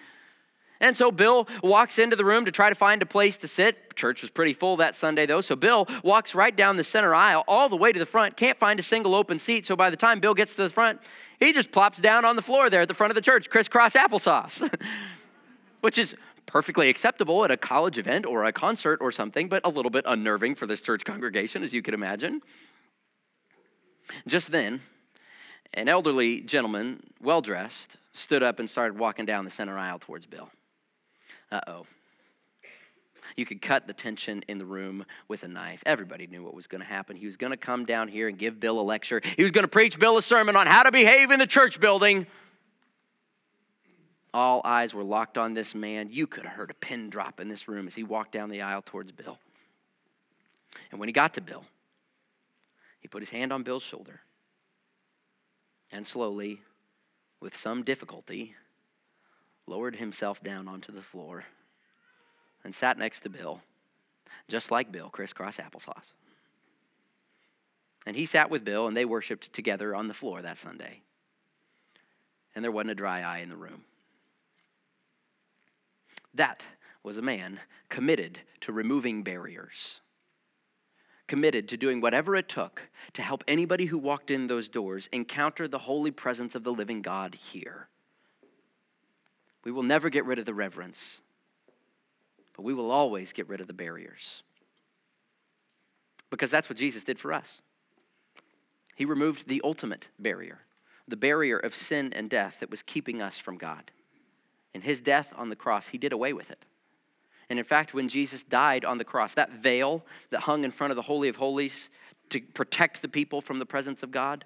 And 0.80 0.96
so 0.96 1.12
Bill 1.12 1.48
walks 1.62 2.00
into 2.00 2.16
the 2.16 2.24
room 2.24 2.46
to 2.46 2.52
try 2.52 2.70
to 2.70 2.76
find 2.76 3.02
a 3.02 3.06
place 3.06 3.38
to 3.38 3.48
sit. 3.48 3.96
Church 3.96 4.22
was 4.22 4.30
pretty 4.30 4.54
full 4.54 4.78
that 4.78 4.96
Sunday, 4.96 5.26
though. 5.26 5.42
So 5.42 5.56
Bill 5.56 5.88
walks 6.02 6.34
right 6.34 6.56
down 6.56 6.78
the 6.78 6.84
center 6.84 7.14
aisle 7.14 7.44
all 7.48 7.68
the 7.68 7.78
way 7.78 7.92
to 7.92 8.00
the 8.00 8.06
front, 8.06 8.38
can't 8.38 8.58
find 8.58 8.80
a 8.80 8.84
single 8.84 9.14
open 9.14 9.38
seat. 9.38 9.66
So 9.66 9.76
by 9.76 9.90
the 9.90 9.98
time 9.98 10.22
Bill 10.22 10.34
gets 10.34 10.56
to 10.56 10.64
the 10.64 10.70
front, 10.70 11.02
he 11.42 11.52
just 11.52 11.74
plops 11.74 12.00
down 12.00 12.24
on 12.24 12.38
the 12.38 12.42
floor 12.42 12.70
there 12.70 12.82
at 12.82 12.88
the 12.88 12.94
front 12.94 13.12
of 13.12 13.16
the 13.16 13.22
church, 13.22 13.50
crisscross 13.50 13.96
applesauce, 13.96 14.74
which 15.82 15.98
is 15.98 16.16
perfectly 16.46 16.90
acceptable 16.90 17.44
at 17.44 17.52
a 17.52 17.58
college 17.58 17.98
event 17.98 18.26
or 18.26 18.46
a 18.46 18.52
concert 18.52 19.00
or 19.02 19.12
something, 19.12 19.50
but 19.50 19.62
a 19.66 19.70
little 19.70 19.92
bit 19.92 20.06
unnerving 20.08 20.56
for 20.56 20.68
this 20.68 20.82
church 20.82 21.04
congregation, 21.04 21.64
as 21.64 21.74
you 21.74 21.82
can 21.82 21.94
imagine. 21.94 22.42
Just 24.28 24.52
then, 24.52 24.82
an 25.74 25.90
elderly 25.90 26.42
gentleman, 26.42 27.04
well 27.22 27.42
dressed, 27.42 27.98
stood 28.14 28.44
up 28.44 28.60
and 28.60 28.70
started 28.70 28.98
walking 28.98 29.26
down 29.26 29.46
the 29.46 29.52
center 29.52 29.78
aisle 29.78 30.00
towards 30.00 30.26
Bill. 30.26 30.50
Uh 31.52 31.62
oh. 31.68 31.86
You 33.36 33.46
could 33.46 33.62
cut 33.62 33.88
the 33.88 33.94
tension 33.94 34.44
in 34.48 34.60
the 34.60 34.66
room 34.66 35.06
with 35.28 35.44
a 35.44 35.48
knife. 35.48 35.84
Everybody 35.86 36.28
knew 36.28 36.44
what 36.44 36.54
was 36.54 36.68
going 36.68 36.82
to 36.82 36.88
happen. 36.88 37.18
He 37.18 37.26
was 37.26 37.38
going 37.38 37.52
to 37.52 37.58
come 37.58 37.86
down 37.86 38.08
here 38.08 38.28
and 38.28 38.38
give 38.38 38.60
Bill 38.60 38.80
a 38.80 38.84
lecture. 38.84 39.22
He 39.36 39.44
was 39.44 39.52
going 39.52 39.64
to 39.64 39.70
preach 39.70 40.00
Bill 40.00 40.16
a 40.16 40.22
sermon 40.22 40.56
on 40.56 40.68
how 40.68 40.84
to 40.84 40.92
behave 40.92 41.32
in 41.32 41.40
the 41.40 41.48
church 41.48 41.80
building. 41.80 42.28
All 44.36 44.60
eyes 44.66 44.94
were 44.94 45.02
locked 45.02 45.38
on 45.38 45.54
this 45.54 45.74
man. 45.74 46.10
You 46.12 46.28
could 46.28 46.44
have 46.44 46.58
heard 46.58 46.70
a 46.70 46.74
pin 46.74 47.10
drop 47.10 47.40
in 47.40 47.48
this 47.48 47.70
room 47.70 47.88
as 47.88 47.96
he 47.96 48.04
walked 48.04 48.34
down 48.34 48.50
the 48.50 48.64
aisle 48.64 48.82
towards 48.82 49.14
Bill. 49.14 49.40
And 50.92 51.00
when 51.00 51.08
he 51.08 51.14
got 51.14 51.36
to 51.36 51.42
Bill, 51.42 51.64
he 53.00 53.08
put 53.08 53.22
his 53.22 53.30
hand 53.30 53.54
on 53.54 53.64
Bill's 53.64 53.82
shoulder 53.82 54.20
and 55.90 56.06
slowly, 56.06 56.60
with 57.40 57.56
some 57.56 57.82
difficulty, 57.82 58.56
lowered 59.68 59.96
himself 59.96 60.44
down 60.44 60.68
onto 60.68 60.92
the 60.92 61.02
floor 61.02 61.46
and 62.62 62.76
sat 62.76 62.98
next 62.98 63.22
to 63.22 63.30
Bill, 63.30 63.62
just 64.50 64.70
like 64.70 64.92
Bill, 64.92 65.10
crisscross 65.10 65.60
applesauce. 65.60 66.12
And 68.06 68.18
he 68.18 68.26
sat 68.26 68.50
with 68.50 68.66
Bill, 68.66 68.86
and 68.86 68.98
they 68.98 69.06
worshiped 69.06 69.54
together 69.54 69.96
on 69.96 70.10
the 70.10 70.14
floor 70.14 70.42
that 70.42 70.58
Sunday. 70.58 71.04
And 72.54 72.62
there 72.62 72.72
wasn't 72.72 72.92
a 72.92 72.96
dry 72.96 73.22
eye 73.22 73.40
in 73.40 73.48
the 73.48 73.56
room. 73.56 73.86
That 76.36 76.66
was 77.04 77.18
a 77.18 77.22
man 77.22 77.60
committed 77.90 78.40
to 78.62 78.72
removing 78.72 79.24
barriers, 79.24 80.02
committed 81.28 81.68
to 81.70 81.78
doing 81.78 82.02
whatever 82.02 82.36
it 82.36 82.48
took 82.48 82.90
to 83.14 83.22
help 83.22 83.44
anybody 83.48 83.86
who 83.86 83.98
walked 83.98 84.30
in 84.30 84.48
those 84.48 84.70
doors 84.70 85.10
encounter 85.12 85.68
the 85.68 85.80
holy 85.80 86.12
presence 86.12 86.56
of 86.56 86.64
the 86.64 86.74
living 86.74 87.02
God 87.02 87.36
here. 87.36 87.88
We 89.64 89.72
will 89.72 89.84
never 89.84 90.10
get 90.10 90.26
rid 90.26 90.38
of 90.38 90.46
the 90.46 90.54
reverence 90.54 91.22
but 92.56 92.64
we 92.64 92.74
will 92.74 92.92
always 92.92 93.34
get 93.34 93.50
rid 93.50 93.62
of 93.62 93.68
the 93.68 93.74
barriers. 93.74 94.44
Because 96.30 96.52
that's 96.52 96.70
what 96.70 96.78
Jesus 96.78 97.04
did 97.04 97.20
for 97.20 97.34
us. 97.34 97.62
He 98.96 99.06
removed 99.06 99.48
the 99.48 99.62
ultimate 99.64 100.08
barrier, 100.18 100.60
the 101.08 101.18
barrier 101.18 101.58
of 101.58 101.76
sin 101.76 102.14
and 102.14 102.30
death 102.30 102.58
that 102.62 102.72
was 102.72 102.82
keeping 102.82 103.22
us 103.22 103.38
from 103.38 103.58
God. 103.58 103.92
In 104.76 104.82
his 104.82 105.00
death 105.00 105.32
on 105.38 105.48
the 105.48 105.56
cross, 105.56 105.88
he 105.88 105.98
did 105.98 106.12
away 106.12 106.34
with 106.34 106.52
it. 106.52 106.66
And 107.50 107.58
in 107.58 107.64
fact, 107.64 107.94
when 107.94 108.10
Jesus 108.10 108.44
died 108.44 108.84
on 108.84 108.98
the 108.98 109.06
cross, 109.06 109.34
that 109.34 109.54
veil 109.54 110.04
that 110.32 110.42
hung 110.42 110.66
in 110.66 110.72
front 110.72 110.92
of 110.92 110.98
the 110.98 111.04
Holy 111.04 111.30
of 111.30 111.38
Holies 111.38 111.90
to 112.28 112.42
protect 112.42 113.02
the 113.02 113.08
people 113.08 113.40
from 113.40 113.60
the 113.60 113.66
presence 113.66 114.04
of 114.04 114.12
God, 114.12 114.44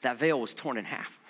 that 0.00 0.18
veil 0.18 0.40
was 0.40 0.52
torn 0.52 0.76
in 0.76 0.86
half. 0.86 1.20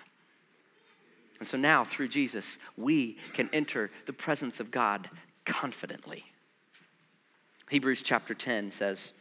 And 1.40 1.46
so 1.46 1.58
now, 1.58 1.84
through 1.84 2.08
Jesus, 2.08 2.56
we 2.78 3.18
can 3.34 3.50
enter 3.52 3.90
the 4.06 4.14
presence 4.14 4.58
of 4.58 4.70
God 4.70 5.10
confidently. 5.44 6.24
Hebrews 7.68 8.00
chapter 8.00 8.32
10 8.32 8.70
says, 8.70 9.12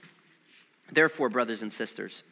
Therefore, 0.89 1.27
brothers 1.27 1.63
and 1.63 1.73
sisters, 1.73 2.23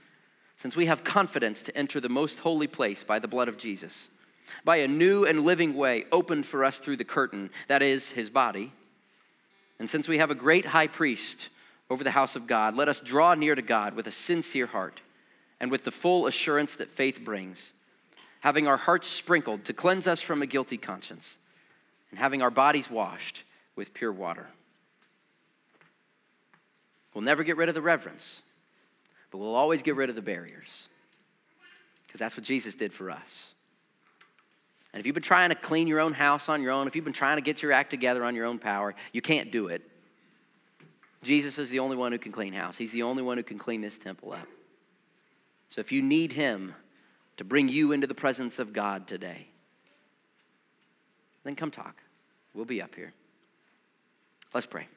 since 0.55 0.77
we 0.77 0.85
have 0.85 1.03
confidence 1.03 1.61
to 1.63 1.75
enter 1.75 1.99
the 1.99 2.07
most 2.07 2.39
holy 2.39 2.67
place 2.67 3.03
by 3.03 3.19
the 3.19 3.27
blood 3.27 3.49
of 3.49 3.57
Jesus, 3.57 4.09
by 4.63 4.77
a 4.77 4.87
new 4.87 5.25
and 5.25 5.43
living 5.43 5.75
way 5.75 6.05
opened 6.11 6.45
for 6.45 6.63
us 6.63 6.79
through 6.79 6.97
the 6.97 7.03
curtain, 7.03 7.49
that 7.67 7.81
is, 7.81 8.11
his 8.11 8.29
body, 8.29 8.71
and 9.79 9.89
since 9.89 10.07
we 10.07 10.17
have 10.17 10.31
a 10.31 10.35
great 10.35 10.65
high 10.65 10.87
priest 10.87 11.49
over 11.89 12.03
the 12.03 12.11
house 12.11 12.35
of 12.35 12.47
God, 12.47 12.75
let 12.75 12.89
us 12.89 12.99
draw 12.99 13.33
near 13.33 13.55
to 13.55 13.61
God 13.61 13.93
with 13.93 14.07
a 14.07 14.11
sincere 14.11 14.67
heart 14.67 15.01
and 15.59 15.71
with 15.71 15.83
the 15.85 15.91
full 15.91 16.27
assurance 16.27 16.75
that 16.75 16.89
faith 16.89 17.21
brings 17.23 17.73
having 18.41 18.67
our 18.67 18.77
hearts 18.77 19.07
sprinkled 19.07 19.65
to 19.65 19.73
cleanse 19.73 20.07
us 20.07 20.21
from 20.21 20.41
a 20.41 20.45
guilty 20.45 20.77
conscience, 20.77 21.37
and 22.09 22.19
having 22.19 22.41
our 22.41 22.49
bodies 22.49 22.89
washed 22.89 23.43
with 23.75 23.93
pure 23.93 24.11
water. 24.11 24.47
We'll 27.13 27.23
never 27.23 27.43
get 27.43 27.57
rid 27.57 27.69
of 27.69 27.75
the 27.75 27.81
reverence, 27.81 28.41
but 29.31 29.39
we'll 29.39 29.55
always 29.55 29.81
get 29.83 29.95
rid 29.95 30.09
of 30.09 30.15
the 30.15 30.21
barriers. 30.21 30.87
Because 32.05 32.19
that's 32.19 32.35
what 32.35 32.45
Jesus 32.45 32.75
did 32.75 32.93
for 32.93 33.11
us. 33.11 33.53
And 34.93 34.99
if 34.99 35.05
you've 35.05 35.13
been 35.13 35.23
trying 35.23 35.49
to 35.49 35.55
clean 35.55 35.87
your 35.87 35.99
own 35.99 36.13
house 36.13 36.49
on 36.49 36.61
your 36.61 36.71
own, 36.71 36.87
if 36.87 36.95
you've 36.95 37.05
been 37.05 37.13
trying 37.13 37.37
to 37.37 37.41
get 37.41 37.61
your 37.61 37.71
act 37.71 37.89
together 37.91 38.23
on 38.23 38.35
your 38.35 38.45
own 38.45 38.57
power, 38.57 38.95
you 39.13 39.21
can't 39.21 39.51
do 39.51 39.67
it. 39.67 39.83
Jesus 41.21 41.57
is 41.57 41.69
the 41.69 41.79
only 41.79 41.95
one 41.95 42.11
who 42.11 42.17
can 42.17 42.31
clean 42.31 42.53
house. 42.53 42.77
He's 42.77 42.91
the 42.91 43.03
only 43.03 43.21
one 43.21 43.37
who 43.37 43.43
can 43.43 43.59
clean 43.59 43.81
this 43.81 43.97
temple 43.97 44.33
up. 44.33 44.47
So 45.69 45.81
if 45.81 45.91
you 45.91 46.01
need 46.01 46.31
him, 46.31 46.73
to 47.39 47.45
bring 47.45 47.69
you 47.69 47.93
into 47.93 48.05
the 48.05 48.13
presence 48.13 48.59
of 48.59 48.73
God 48.73 49.07
today, 49.07 49.47
then 51.45 51.55
come 51.55 51.71
talk. 51.71 51.95
We'll 52.53 52.65
be 52.65 52.81
up 52.81 52.93
here. 52.95 53.13
Let's 54.53 54.65
pray. 54.65 54.89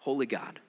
Holy 0.00 0.26
God, 0.26 0.60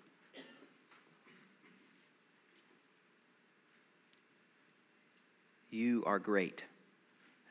You 5.72 6.04
are 6.06 6.20
great 6.20 6.66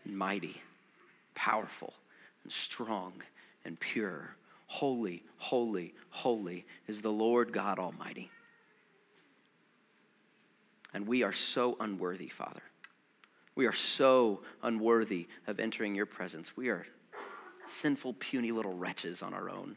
and 0.05 0.17
mighty, 0.17 0.61
powerful 1.35 1.95
and 2.45 2.53
strong 2.53 3.15
and 3.65 3.81
pure. 3.81 4.37
Holy, 4.67 5.25
holy, 5.39 5.95
holy 6.11 6.67
is 6.87 7.01
the 7.01 7.11
Lord 7.11 7.53
God 7.53 7.79
Almighty. 7.79 8.31
And 10.93 11.09
we 11.09 11.23
are 11.23 11.33
so 11.33 11.77
unworthy, 11.81 12.29
Father. 12.29 12.63
We 13.55 13.67
are 13.67 13.73
so 13.73 14.43
unworthy 14.63 15.27
of 15.47 15.59
entering 15.59 15.95
your 15.95 16.07
presence. 16.07 16.57
We 16.57 16.69
are 16.69 16.87
sinful, 17.67 18.15
puny 18.15 18.53
little 18.53 18.75
wretches 18.75 19.23
on 19.23 19.33
our 19.33 19.49
own. 19.49 19.77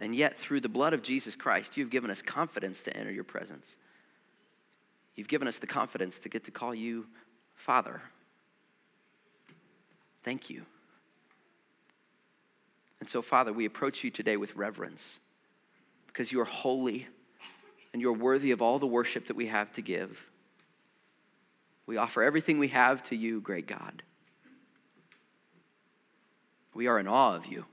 And 0.00 0.14
yet, 0.14 0.36
through 0.36 0.60
the 0.60 0.68
blood 0.68 0.94
of 0.94 1.02
Jesus 1.02 1.36
Christ, 1.36 1.76
you've 1.76 1.90
given 1.90 2.10
us 2.10 2.22
confidence 2.22 2.82
to 2.82 2.96
enter 2.96 3.12
your 3.12 3.24
presence. 3.24 3.76
You've 5.14 5.28
given 5.28 5.46
us 5.46 5.58
the 5.58 5.66
confidence 5.66 6.18
to 6.20 6.30
get 6.30 6.44
to 6.44 6.50
call 6.50 6.74
you 6.74 7.06
Father. 7.54 8.00
Thank 10.24 10.48
you. 10.48 10.64
And 13.00 13.08
so, 13.08 13.20
Father, 13.20 13.52
we 13.52 13.66
approach 13.66 14.02
you 14.02 14.10
today 14.10 14.38
with 14.38 14.56
reverence 14.56 15.20
because 16.06 16.32
you 16.32 16.40
are 16.40 16.46
holy 16.46 17.06
and 17.92 18.00
you're 18.00 18.12
worthy 18.12 18.50
of 18.50 18.62
all 18.62 18.78
the 18.78 18.86
worship 18.86 19.26
that 19.26 19.36
we 19.36 19.46
have 19.46 19.72
to 19.72 19.82
give. 19.82 20.24
We 21.86 21.98
offer 21.98 22.22
everything 22.22 22.58
we 22.58 22.68
have 22.68 23.02
to 23.04 23.16
you, 23.16 23.40
great 23.40 23.66
God. 23.66 24.02
We 26.72 26.86
are 26.86 26.98
in 26.98 27.08
awe 27.08 27.34
of 27.34 27.46
you. 27.46 27.66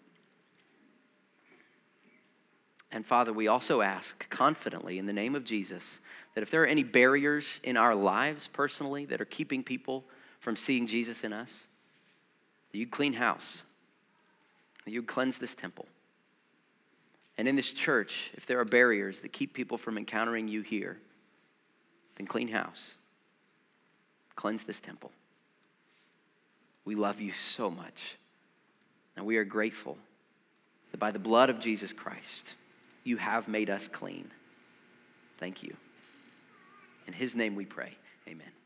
And 2.92 3.06
Father, 3.06 3.34
we 3.34 3.48
also 3.48 3.82
ask 3.82 4.30
confidently 4.30 4.98
in 4.98 5.06
the 5.06 5.14
name 5.14 5.36
of 5.36 5.44
Jesus 5.44 6.00
that 6.34 6.42
if 6.42 6.52
there 6.52 6.64
are 6.64 6.68
any 6.68 6.84
barriers 6.84 7.60
in 7.64 7.76
our 7.78 7.96
lives 7.96 8.48
personally 8.48 9.06
that 9.06 9.20
are 9.20 9.26
keeping 9.26 9.64
people 9.64 10.06
from 10.40 10.56
seeing 10.56 10.88
Jesus 10.88 11.24
in 11.24 11.34
us, 11.34 11.66
that 12.72 12.78
you'd 12.78 12.92
clean 12.92 13.14
house, 13.14 13.64
that 14.86 14.92
you'd 14.92 15.08
cleanse 15.08 15.38
this 15.38 15.56
temple. 15.56 15.86
And 17.38 17.48
in 17.48 17.56
this 17.56 17.72
church, 17.72 18.32
if 18.36 18.46
there 18.46 18.60
are 18.60 18.66
barriers 18.66 19.20
that 19.22 19.34
keep 19.34 19.54
people 19.54 19.78
from 19.78 19.98
encountering 19.98 20.48
you 20.48 20.62
here, 20.62 20.98
then 22.18 22.26
clean 22.26 22.48
house, 22.48 22.96
cleanse 24.36 24.64
this 24.64 24.80
temple. 24.80 25.12
We 26.86 26.96
love 26.96 27.20
you 27.20 27.34
so 27.34 27.70
much. 27.70 28.16
And 29.16 29.26
we 29.26 29.38
are 29.38 29.44
grateful 29.44 29.98
that 30.92 31.00
by 31.00 31.12
the 31.12 31.20
blood 31.20 31.50
of 31.50 31.60
Jesus 31.60 31.92
Christ, 31.92 32.56
you 33.08 33.18
have 33.18 33.48
made 33.48 33.70
us 33.70 33.88
clean. 33.88 34.30
Thank 35.38 35.64
you. 35.64 35.76
In 37.08 37.14
his 37.14 37.36
name 37.36 37.56
we 37.56 37.66
pray. 37.66 37.94
Amen. 38.28 38.57